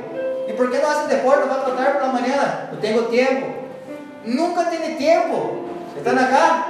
[0.47, 1.49] ¿Y por qué no hacen deporte?
[1.49, 2.69] Va a tratar por la mañana?
[2.71, 3.47] No tengo tiempo.
[4.25, 5.51] Nunca tiene tiempo.
[5.97, 6.67] ¿Están acá?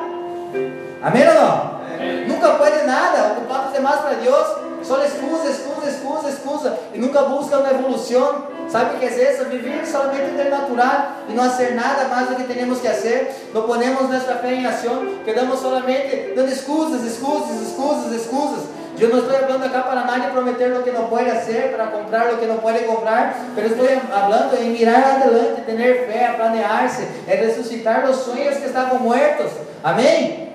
[1.02, 1.80] ¿Amén o no?
[2.28, 4.46] Nunca puede nada, ocupado demás para Dios,
[4.84, 8.60] solo excusa, excusa, excusa, excusa, y nunca busca una evolución.
[8.70, 9.46] ¿Sabe qué es eso?
[9.50, 13.34] Vivir solamente del natural y no hacer nada más de lo que tenemos que hacer.
[13.54, 18.64] No ponemos nuestra fe en acción, quedamos solamente dando excusas, excusas, excusas, excusas.
[18.98, 22.34] Yo no estoy hablando acá para nadie prometer lo que no puede hacer, para comprar
[22.34, 27.40] lo que no puede comprar, pero estoy hablando en mirar adelante, tener fe, planearse, en
[27.40, 29.52] resucitar los sueños que estaban muertos.
[29.82, 30.49] Amén.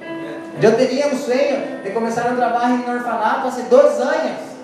[0.63, 4.55] Eu teria um sonho de começar um trabalho em orfanato há dois anos.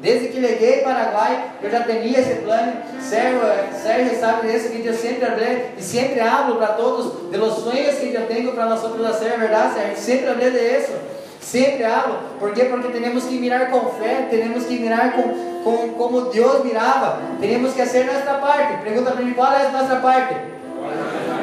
[0.00, 2.72] Desde que cheguei Paraguai, eu já tinha esse plano.
[3.00, 3.40] Sérgio,
[3.82, 7.96] Sérgio sabe disso que eu sempre falei e sempre hablo para todos de los sonhos
[7.96, 9.96] que eu tenho para nós outros hacer, verdade, Sérgio?
[9.96, 10.92] Sempre falei de isso.
[11.40, 12.18] Sempre hablo.
[12.38, 12.64] ¿Por quê?
[12.66, 17.20] Porque temos que mirar com fé, temos que mirar com, com como Deus mirava.
[17.40, 18.82] Temos que fazer nossa parte.
[18.84, 20.57] Pergunta para mim qual é a nossa parte.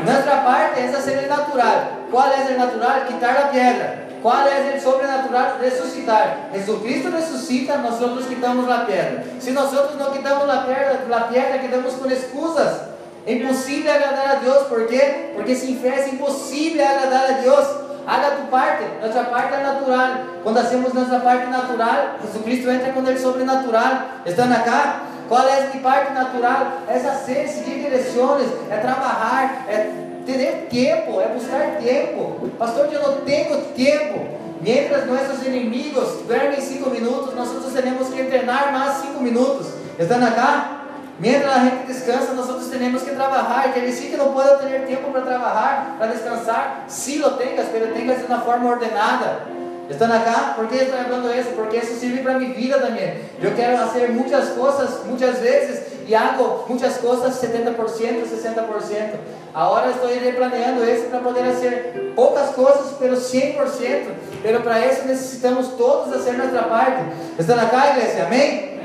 [0.06, 2.08] Nuestra parte es hacer el natural.
[2.12, 3.06] ¿Cuál es el natural?
[3.08, 4.06] Quitar la piedra.
[4.22, 5.58] ¿Cuál es el sobrenatural?
[5.60, 6.50] Resucitar.
[6.52, 9.24] Jesucristo resucita, nosotros quitamos la piedra.
[9.40, 12.96] Si nosotros no quitamos la piedra, la piedra quedamos con excusas.
[13.28, 15.32] É impossível agradar a Deus, por quê?
[15.36, 17.66] Porque fé é impossível agradar a Deus.
[18.08, 20.10] Haga tu parte, nossa parte é natural.
[20.44, 24.22] Quando hacemos nossa parte natural, Jesucristo entra quando é sobrenatural.
[24.28, 25.02] Estão acá?
[25.28, 26.82] Qual é a parte natural?
[26.88, 29.92] É hacer, seguir direções, é trabalhar, é
[30.26, 32.50] ter tempo, é buscar tempo.
[32.58, 34.36] Pastor, eu não tenho tempo.
[34.62, 39.68] Mientras nossos inimigos dormem cinco minutos, nós temos que treinar mais cinco minutos.
[40.00, 40.72] Estão acá?
[41.20, 43.72] Mientras a gente descansa, nós temos que trabalhar.
[43.74, 46.86] Quer dizer que não pode ter tempo para trabalhar, para descansar.
[46.88, 49.55] Si lo tengas, pero tengas de uma forma ordenada.
[49.90, 50.54] Estão acá?
[50.56, 51.50] ¿Por que estou falando isso?
[51.56, 53.22] Porque isso serve para minha vida também.
[53.42, 59.16] Eu quero fazer muitas coisas, muitas vezes, e hago muitas coisas 70%, 60%.
[59.54, 64.08] Agora estou replaneando isso para poder fazer poucas coisas pelo 100%.
[64.42, 67.04] Pero para isso necessitamos todos fazer nossa parte.
[67.38, 67.96] Estão acá?
[68.26, 68.80] Amém?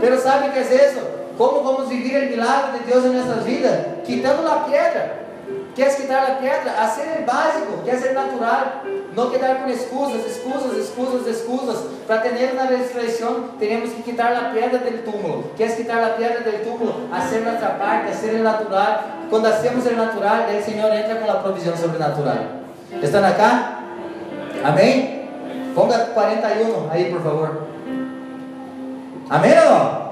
[0.00, 1.00] Pero sabe o que é isso?
[1.36, 3.86] Como vamos viver o milagre de Deus em nossas vidas?
[4.04, 5.26] Quitando a pedra.
[5.74, 6.72] Quer quitar a pedra?
[6.80, 8.82] A ser básico, quer ser natural.
[9.16, 11.84] Não quedar com excusas, excusas, excusas, excusas.
[12.06, 15.44] Para ter uma ressurreição, temos que quitar a pedra do túmulo.
[15.56, 17.08] Quer quitar a pedra do túmulo?
[17.10, 19.04] A ser nossa parte, a ser natural.
[19.30, 22.36] Quando hacemos o natural, o Senhor entra com a provisão sobrenatural.
[23.02, 23.78] Estão acá?
[24.62, 25.26] Amém?
[25.74, 27.62] Ponga 41 aí, por favor.
[29.30, 30.06] Amém ou não?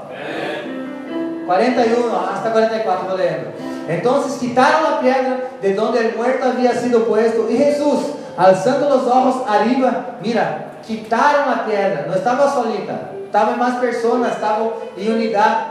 [1.45, 3.53] 41, hasta 44, vou lendo.
[3.87, 7.51] Entonces quitaron la piedra de donde el muerto había sido puesto.
[7.51, 12.05] Y Jesús, alzando los ojos arriba, mira, quitaron la piedra.
[12.07, 15.67] No estaba solita, estaban más personas, estaban en unidad.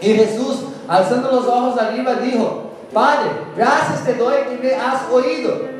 [0.00, 5.70] Y Jesús, alzando los ojos arriba, dijo, Padre, gracias te doy que me has oído.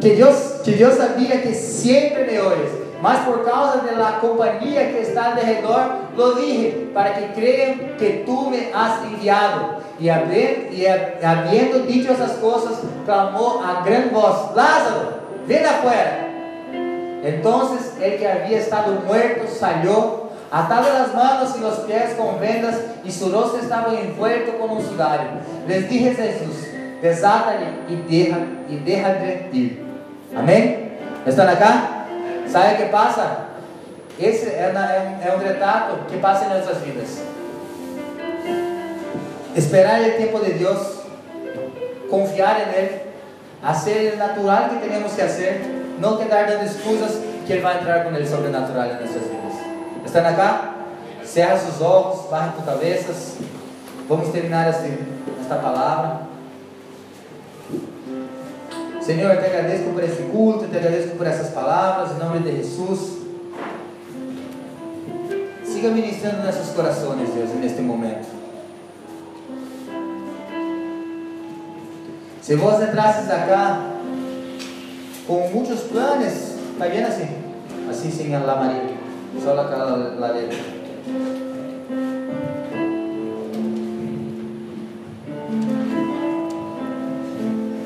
[0.00, 0.28] Que yo,
[0.64, 2.79] que yo sabía que siempre me oyes.
[3.02, 5.82] Mas por causa de la compañía que está alrededor,
[6.16, 9.80] lo dije, para que crean que tú me has enviado.
[9.98, 16.26] Y, habi- y ha- habiendo dicho esas cosas, clamó a gran voz, Lázaro, ven afuera.
[17.22, 22.76] Entonces el que había estado muerto salió, atado las manos y los pies con vendas,
[23.04, 25.28] y su rostro estaba envuelto con un sudario.
[25.68, 26.66] Les dije Jesús,
[27.02, 28.38] desátale y deja,
[28.84, 29.84] déjale ir.
[30.34, 30.90] Amém?
[31.26, 31.99] Estão acá?
[32.50, 33.46] Sabe o que passa?
[34.18, 37.22] Esse é, é é um retrato que passa em nossas vidas.
[39.56, 41.00] Esperar o tempo de Deus,
[42.10, 43.00] confiar em Ele,
[43.62, 45.60] fazer o natural que temos que fazer,
[46.00, 49.54] não quedar dando excusas que Ele vai entrar com Ele sobrenatural em nossas vidas.
[50.04, 50.74] Estão acá?
[51.24, 53.36] Cerra seus olhos, barra tus cabeças.
[54.08, 54.98] Vamos terminar este,
[55.40, 56.29] esta palavra.
[59.10, 62.38] Senhor, eu te agradeço por esse culto, eu te agradeço por essas palavras, em nome
[62.38, 63.18] de Jesus.
[65.64, 68.28] Siga ministrando nossos corações, Deus, neste momento.
[72.40, 73.80] Se vos entrasses acá
[75.26, 76.32] com muitos planos,
[76.72, 77.28] está bem assim?
[77.90, 78.94] Assim sem a Maria,
[79.42, 80.56] só aquela la letra.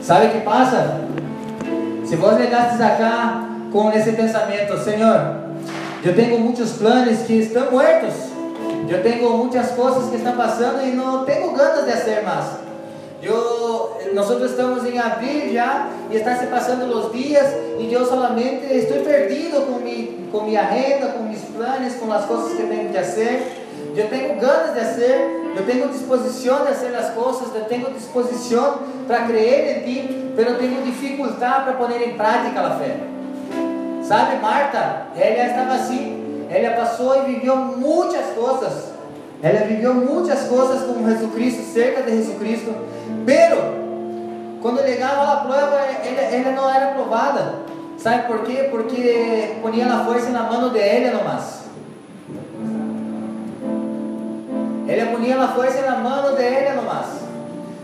[0.03, 1.14] Sabe o que passa?
[2.05, 5.37] Se vos llegastes acá com esse pensamento, Senhor,
[6.05, 8.15] eu tenho muitos planos que estão mortos,
[8.89, 12.45] eu tenho muitas coisas que estão passando e não tenho ganas de fazer mais.
[13.23, 17.47] Eu, nós estamos em abril já e está se passando os dias
[17.79, 22.27] e eu solamente estou perdido com, mi, com minha renda, com meus planos, com as
[22.27, 23.64] coisas que tenho que fazer.
[23.97, 28.79] Eu tenho ganas de fazer, eu tenho disposição de fazer as coisas, eu tenho disposição
[29.07, 32.97] para crer em Ti, mas eu tenho dificuldade para pôr em prática a fé.
[34.03, 38.93] Sabe, Marta, ela estava assim, ela passou e viveu muitas coisas.
[39.41, 42.75] Ela viveu muitas coisas com Jesus Cristo, cerca de Jesus Cristo,
[43.25, 43.59] pero
[44.61, 47.57] quando chegava a prova, ela, ela não era aprovada.
[47.97, 48.69] Sabe por quê?
[48.71, 51.64] Porque ponia a força na mão de ela nomás.
[54.87, 57.07] Ela ponia a força na mão de ela nomás.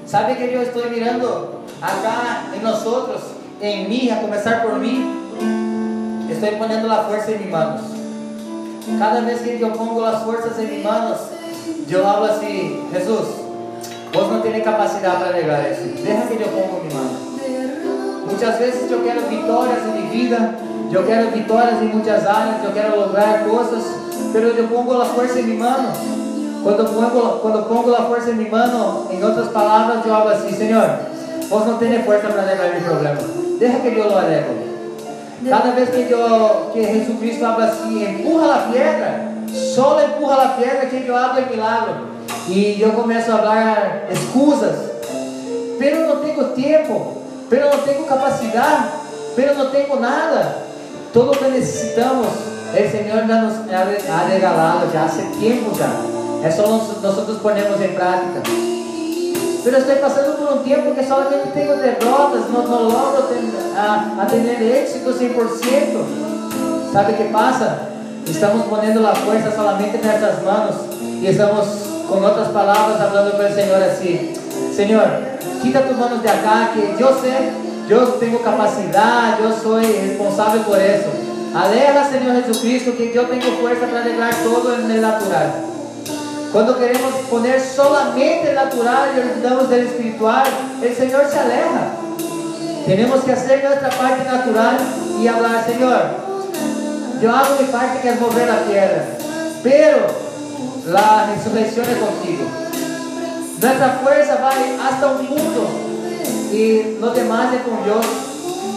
[0.07, 3.22] Sabe que eu estou mirando acá em nós outros,
[3.61, 5.20] em mim, a começar por mim,
[6.28, 7.82] estou ponendo a força em minhas manos.
[8.98, 11.18] Cada vez que eu pongo as forças em minhas manos,
[11.88, 13.28] eu falo assim, Jesus,
[14.12, 15.82] vos não tem capacidade para negar isso.
[16.03, 17.30] Deixa que eu pongo minha mano.
[18.26, 20.55] Muitas vezes eu quero vitórias em minha vida,
[20.92, 23.84] eu quero vitórias em muitas áreas, eu quero lograr coisas,
[24.32, 26.30] mas eu pongo a força em minha mano.
[26.62, 30.52] Quando pongo, quando pongo a força em minha mano, em outras palavras, eu falo assim,
[30.52, 30.98] Senhor,
[31.48, 33.18] vos não tem força para negar meu problema.
[33.58, 34.70] Deixa que eu lo arreglo.
[35.48, 40.48] Cada vez que, eu, que Jesus Cristo habla assim, empurra a pedra, só empurra a
[40.48, 41.94] pedra que eu hablo em milagre.
[42.48, 44.76] E eu começo a falar excusas.
[45.78, 48.88] Pero eu não tenho tempo, pero eu não tenho capacidade,
[49.34, 50.56] pero eu não tenho nada.
[51.11, 56.20] Tudo que necessitamos, o Senhor já nos ha regalado já há tempo já.
[56.43, 58.43] É só nós, nós ponemos em prática.
[59.62, 63.24] Pero estou passando por um tempo que solamente tenho derrotas, não, não logro
[63.76, 66.93] a, a ter êxito 100%.
[66.93, 67.91] Sabe o que passa?
[68.26, 70.76] Estamos ponendo a força solamente nessas manos
[71.20, 71.66] e estamos,
[72.09, 74.32] com outras palavras, falando para o Senhor assim:
[74.74, 75.09] Senhor,
[75.61, 77.53] quita tus manos de acá, que eu sei,
[77.88, 81.11] eu tenho capacidade, eu sou responsável por isso.
[81.55, 85.70] Aleja, Senhor Jesucristo, que eu tenho força para arreglar todo no natural.
[86.53, 90.44] Quando queremos poner solamente el natural y olvidamos del espiritual,
[90.82, 91.92] el Señor se aleja.
[92.86, 94.78] Tenemos que hacer nuestra parte natural
[95.20, 96.03] y hablar, Señor,
[97.22, 99.05] yo hago mi parte que es mover la tierra,
[99.62, 100.07] pero
[100.86, 102.42] la resurrección es contigo.
[103.61, 104.51] Nuestra fuerza va
[104.88, 105.68] hasta un punto
[106.53, 108.07] y lo demás es con Dios.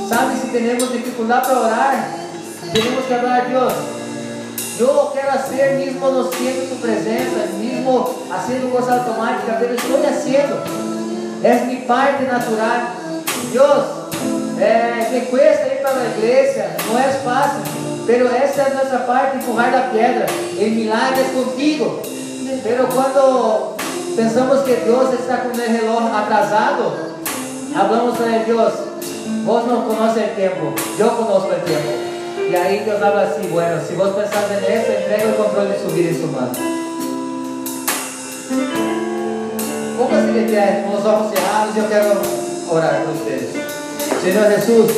[0.09, 0.41] ¿Sabes?
[0.41, 2.07] Si tenemos dificultad para orar,
[2.71, 3.73] tenemos que hablar a Dios.
[4.79, 10.63] Yo quiero hacer mismo no siento tu presencia, mismo haciendo cosas automáticas, pero estoy haciendo.
[11.43, 12.87] Es mi parte natural.
[13.51, 13.85] Dios,
[14.59, 17.61] eh, me cuesta ir para la iglesia, no es fácil,
[18.07, 20.25] pero esa es nuestra parte, empurrar la piedra.
[20.59, 22.01] El milagre es contigo.
[22.63, 23.77] Pero cuando
[24.15, 26.93] pensamos que Dios está con el reloj atrasado,
[27.75, 28.73] hablamos para Dios,
[29.45, 32.12] vos no conoces el tiempo, yo conozco el tiempo.
[32.49, 35.89] E aí Deus habla assim, bueno, se vos pensar nisso, entrega o controle de sua
[35.91, 36.51] vida em sua mão.
[39.97, 42.21] Póngase de pé, com os olhos cerrados, eu quero
[42.69, 43.49] orar por vocês.
[44.21, 44.91] Senhor Jesus,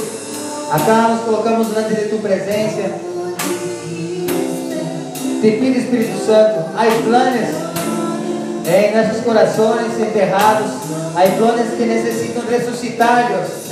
[0.72, 3.06] acá nos colocamos diante de Tu presença
[5.46, 7.50] Te pido, Espíritu Santo, hay planes
[8.66, 10.72] en nuestros corazones enterrados,
[11.16, 13.65] hay planes que necesitan resucitarlos.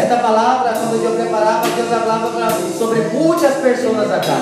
[0.00, 4.38] Esta palavra, quando eu preparava, Deus falava pra- sobre muitas pessoas acá.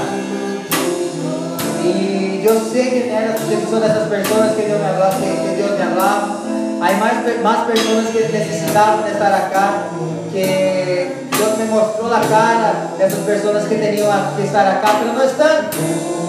[1.82, 5.82] E eu sei que eras são dessas pessoas que Deus me hablava, que, Deus me
[5.82, 6.38] hablava.
[6.80, 9.88] Há mais, mais pessoas que necessitavam de estar acá,
[10.30, 15.24] que Deus me mostrou a cara dessas pessoas que tinham que estar acá, mas não
[15.24, 16.27] estão.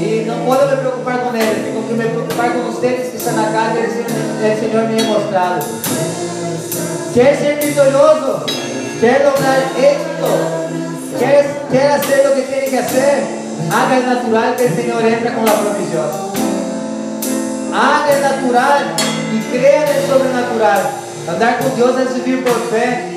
[0.00, 3.32] E não posso me preocupar com eles, tenho que me preocupar com vocês que estão
[3.38, 5.66] acá, que o Senhor me ha mostrado.
[7.14, 8.44] Quer ser vitorioso,
[9.00, 13.24] quer lograr éxito, quer, quer hacer lo que tiene que hacer,
[13.70, 16.32] haga el natural que el Señor entra con la provisión.
[17.74, 18.94] Haga el natural
[19.32, 20.90] y crea en el sobrenatural.
[21.28, 23.11] Andar con Dios es vivir por fe.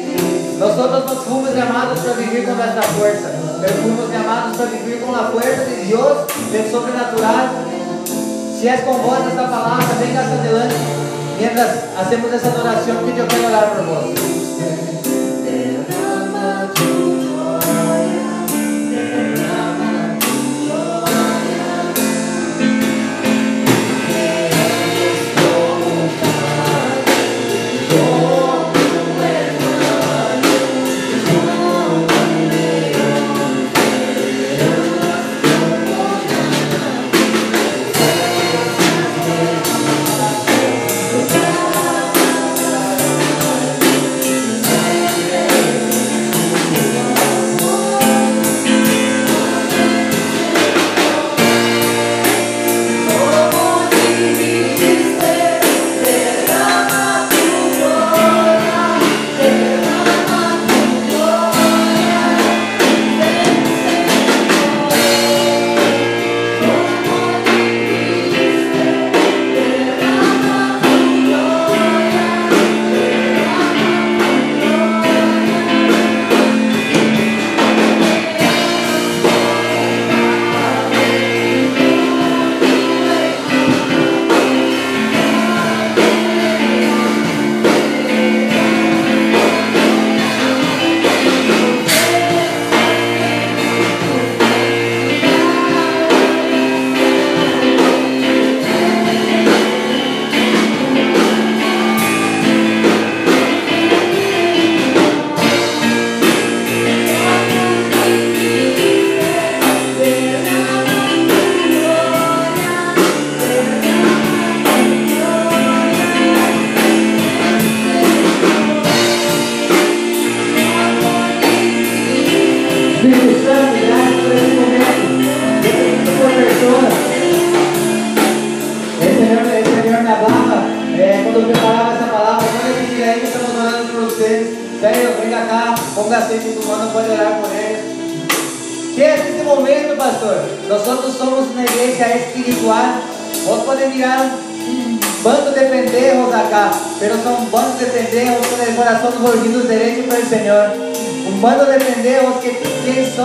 [0.59, 3.29] Nosotros nos fuimos llamados para vivir con nuestra fuerza,
[3.61, 6.17] pero fuimos llamados para vivir con la fuerza de Dios,
[6.51, 7.49] del sobrenatural.
[8.59, 10.75] Si es con vos esta palabra, venga hasta adelante.
[11.37, 14.05] Mientras hacemos esa adoración que yo quiero orar por vos.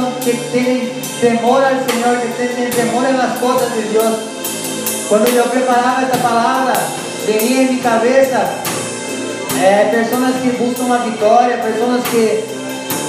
[0.01, 4.13] Son, que tienen temor al Señor, que tienen temor en las cosas de Dios.
[5.09, 6.73] Cuando yo preparaba esta palabra,
[7.27, 8.43] venía en mi cabeza
[9.59, 12.45] eh, personas que buscan una victoria, personas que,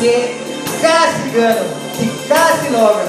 [0.02, 0.38] que
[0.82, 1.66] casi ganan,
[1.98, 3.08] que casi logran,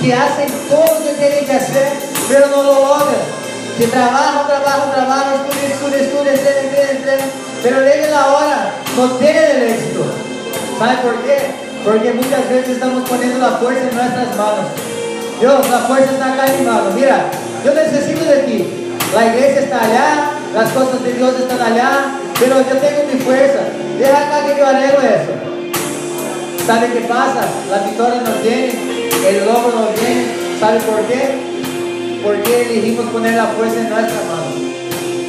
[0.00, 1.92] que hacen todo lo que tienen que hacer,
[2.28, 3.44] pero no lo logran.
[3.78, 7.28] Que trabajan, trabajan, estudian, estudian, estudian, entrenan, entrenan, entrenan,
[7.60, 10.04] pero llega la hora, no tienen el éxito.
[10.78, 11.63] ¿Sabe por qué?
[11.84, 14.72] Porque muchas veces estamos poniendo la fuerza en nuestras manos.
[15.38, 16.90] Dios, la fuerza está acá en mi mano.
[16.94, 17.26] Mira,
[17.62, 18.66] yo necesito de ti.
[19.14, 23.60] La iglesia está allá, las cosas de Dios están allá, pero yo tengo mi fuerza.
[23.98, 25.32] Deja acá que yo arreglo eso.
[26.66, 27.44] ¿Sabe qué pasa?
[27.70, 28.72] La victoria no viene,
[29.28, 30.58] el logro no viene.
[30.58, 31.38] ¿Sabe por qué?
[32.24, 34.54] Porque elegimos poner la fuerza en nuestras manos.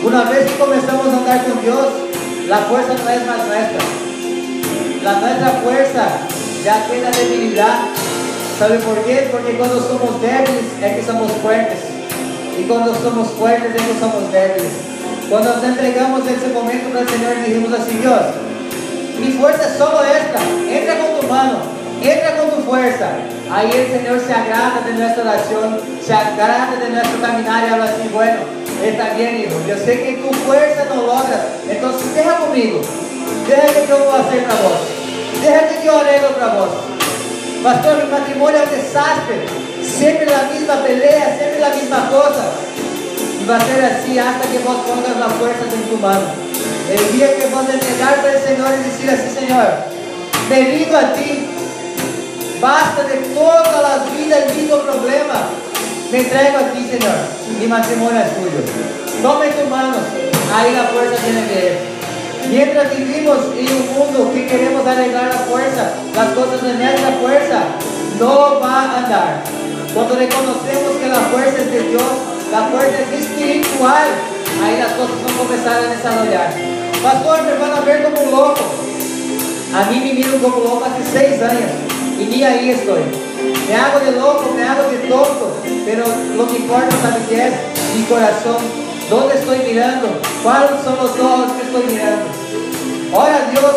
[0.03, 1.87] Una vez que comenzamos a andar con Dios,
[2.47, 3.85] la fuerza no es más nuestra.
[5.03, 6.07] La nuestra fuerza
[6.65, 7.85] ya queda debilidad.
[8.57, 9.29] ¿Sabe por qué?
[9.31, 11.77] Porque cuando somos débiles es que somos fuertes.
[12.59, 14.73] Y cuando somos fuertes es que somos débiles.
[15.29, 18.21] Cuando nos entregamos ese momento para el Señor dijimos así, Dios,
[19.19, 20.41] mi fuerza es solo esta.
[20.67, 21.59] Entra con tu mano,
[22.01, 23.09] entra con tu fuerza.
[23.51, 27.85] Ahí el Señor se agrada de nuestra oración, se agrada de nuestro caminar y habla
[27.85, 28.41] así, bueno,
[28.83, 29.61] está bien, hijo.
[29.67, 31.45] Yo sé que tu fuerza no logra.
[31.69, 32.81] Entonces deja conmigo.
[33.47, 34.94] Deja que yo a hacer para vos.
[35.41, 36.69] Deja que yo arreglo para vos.
[37.63, 39.45] Pastor, mi matrimonio es un desastre.
[39.81, 42.45] Sempre la misma pelea, sempre la misma cosa.
[43.41, 46.25] Y va a ser así hasta que vos pongas la fuerza en tu mano.
[46.89, 49.65] El día que vos entregar para el Señor y decir así, Señor,
[50.49, 51.49] me rindo a ti.
[52.61, 55.49] Basta de todas las vidas, el mismo problema.
[56.11, 57.15] Me entrego a ti, Señor.
[57.59, 59.21] Mi matrimonio es tuyo.
[59.21, 59.97] Toma en tus manos.
[60.53, 61.94] Ahí la fuerza tiene de Él.
[62.49, 67.63] Mientras vivimos en un mundo que queremos arreglar la fuerza, las cosas de nuestra fuerza
[68.19, 69.43] no va a andar.
[69.93, 72.03] Cuando reconocemos que la fuerza es de Dios,
[72.51, 74.07] la fuerza es espiritual,
[74.63, 76.53] ahí las cosas van a comenzar a desarrollar.
[77.01, 78.61] Pastor, me van a ver como un loco.
[79.73, 81.71] A mí me miran como loco hace seis años
[82.19, 83.01] y ni ahí estoy.
[83.67, 86.03] Me hago de loco, me hago de tonto, pero
[86.37, 87.53] lo que importa, ¿sabe qué es?
[87.97, 88.84] Mi corazón.
[89.09, 90.07] ¿Dónde estoy mirando?
[90.41, 92.25] ¿Cuáles son los ojos que estoy mirando?
[93.13, 93.75] Ora a Dios,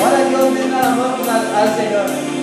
[0.00, 1.16] ora a Dios, ven a la mano
[1.56, 2.35] al Señor.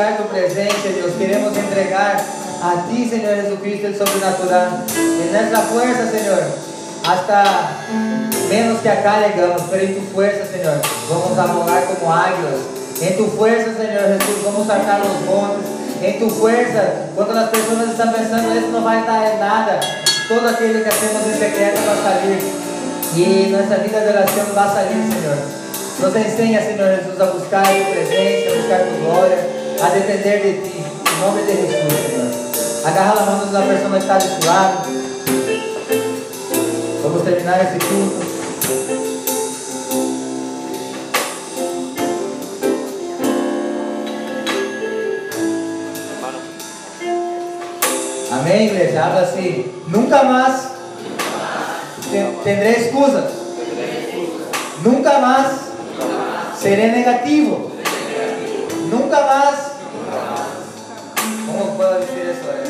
[0.00, 1.12] Buscar tu presencia, Dios.
[1.18, 2.16] Queremos entregar
[2.62, 4.84] a ti, Señor Jesucristo, el sobrenatural.
[4.96, 6.40] En nuestra fuerza, Señor,
[7.06, 7.70] hasta
[8.48, 10.80] menos que acá llegamos, pero en tu fuerza, Señor,
[11.10, 12.60] vamos a volar como águilas.
[13.02, 15.68] En tu fuerza, Señor Jesús, vamos a sacar los montes.
[16.02, 16.82] En tu fuerza,
[17.14, 19.80] cuando las personas están pensando, esto no va a dar nada,
[20.28, 22.38] todo aquello que hacemos en secreto va a salir.
[23.16, 25.60] Y nuestra vida de oración va a salir, Señor.
[26.00, 30.52] Nos enseña, Señor Jesús, a buscar tu presencia, a buscar tu gloria, a depender de
[30.68, 30.78] ti.
[30.78, 32.30] En nombre de Jesús, Señor.
[32.86, 34.78] Agarra la mano de una persona que está de tu lado.
[37.02, 39.30] Vamos terminar esse culto.
[48.32, 49.04] Amém, igreja?
[49.04, 50.68] Habla assim: nunca mais
[52.10, 53.30] te- tendré excusas.
[54.82, 55.52] Nunca mais
[56.58, 57.70] seré negativo.
[58.90, 59.69] Nunca mais.
[61.80, 62.44] Puedo dizer isso?
[62.50, 62.64] eh?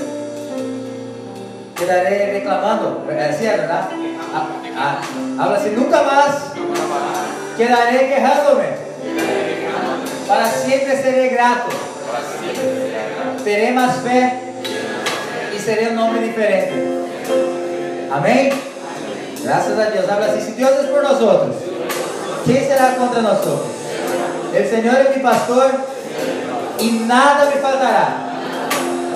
[1.74, 3.10] Quedaré reclamando.
[3.10, 3.88] É verdade?
[4.32, 4.46] Ah,
[4.76, 5.00] ah,
[5.36, 6.36] habla assim: nunca mais
[7.56, 8.68] quedaré quejándome.
[10.28, 11.70] Para sempre seré grato.
[13.42, 14.32] Terei mais fé
[15.56, 16.72] y seré un hombre diferente.
[18.12, 18.52] Amén.
[19.42, 20.08] Gracias a Dios.
[20.08, 20.40] Habla así.
[20.40, 21.56] Si Dios es por nosotros,
[22.44, 23.62] ¿quién será contra nosotros?
[24.54, 25.68] El Señor es mi pastor
[26.78, 28.29] y nada me faltará.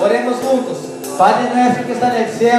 [0.01, 0.79] Oremos juntos.
[1.17, 2.51] Padre nosso que está en el de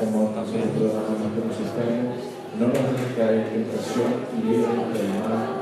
[0.00, 0.96] como también nos
[2.58, 5.56] no nos dejes caer en tentación y líbranos del mal.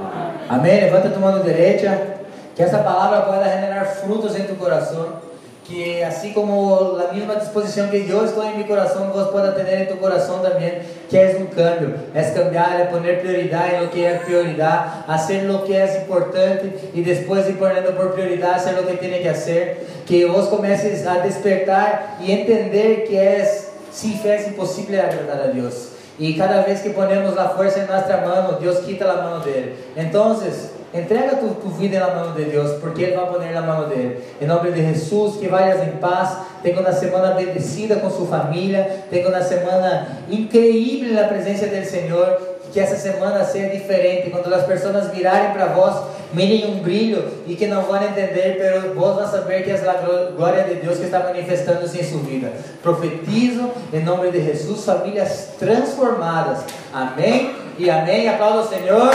[0.49, 0.85] Amén.
[0.85, 2.21] Levanta tu mão direita,
[2.55, 5.24] que essa palavra possa generar frutos em tu coração.
[5.65, 9.83] Que assim como a mesma disposição que eu estou em meu coração, vos pueda ter
[9.83, 10.81] em tu coração também.
[11.09, 11.95] Que um cambio.
[12.15, 15.05] É cambiar, é poner prioridade em lo que é prioridade.
[15.09, 16.71] Hacer lo que é importante.
[16.93, 19.87] E depois ir por prioridade, hacer lo que tem que hacer.
[20.07, 23.45] Que vos comeces a despertar e entender que é,
[23.91, 25.95] si é impossível agradar a Deus.
[26.19, 29.59] Y cada vez que ponemos la fuerza en nuestra mano, Dios quita la mano de
[29.59, 29.75] Él.
[29.97, 33.53] Entonces, entrega tu, tu vida en la mano de Dios, porque Él va a poner
[33.53, 34.25] la mano de Él.
[34.41, 39.05] En nombre de Jesús, que vayas en paz, tenga una semana bendecida con su familia,
[39.11, 42.55] tenga una semana increíble en la presencia del Señor.
[42.73, 45.95] Que essa semana seja diferente, quando as pessoas virarem para vós,
[46.33, 50.31] mirem um brilho e que não vão entender, pero vós vão saber que é a
[50.37, 52.53] glória de Deus que está manifestando-se em sua vida.
[52.83, 56.65] Profetizo em nome de Jesus, famílias transformadas.
[56.93, 58.29] Amém e amém.
[58.29, 59.13] Aplauda o Senhor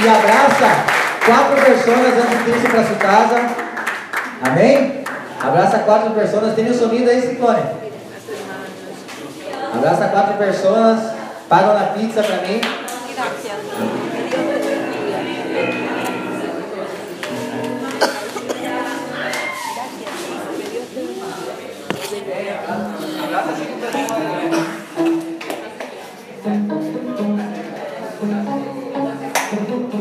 [0.00, 0.84] e abraça
[1.24, 3.50] quatro pessoas antes de para sua casa.
[4.42, 5.04] Amém?
[5.40, 6.54] Abraça quatro pessoas.
[6.54, 7.62] Tem o sonido aí, Ciclone?
[9.74, 10.98] Abraça quatro pessoas.
[11.48, 12.60] Paga uma pizza para mim.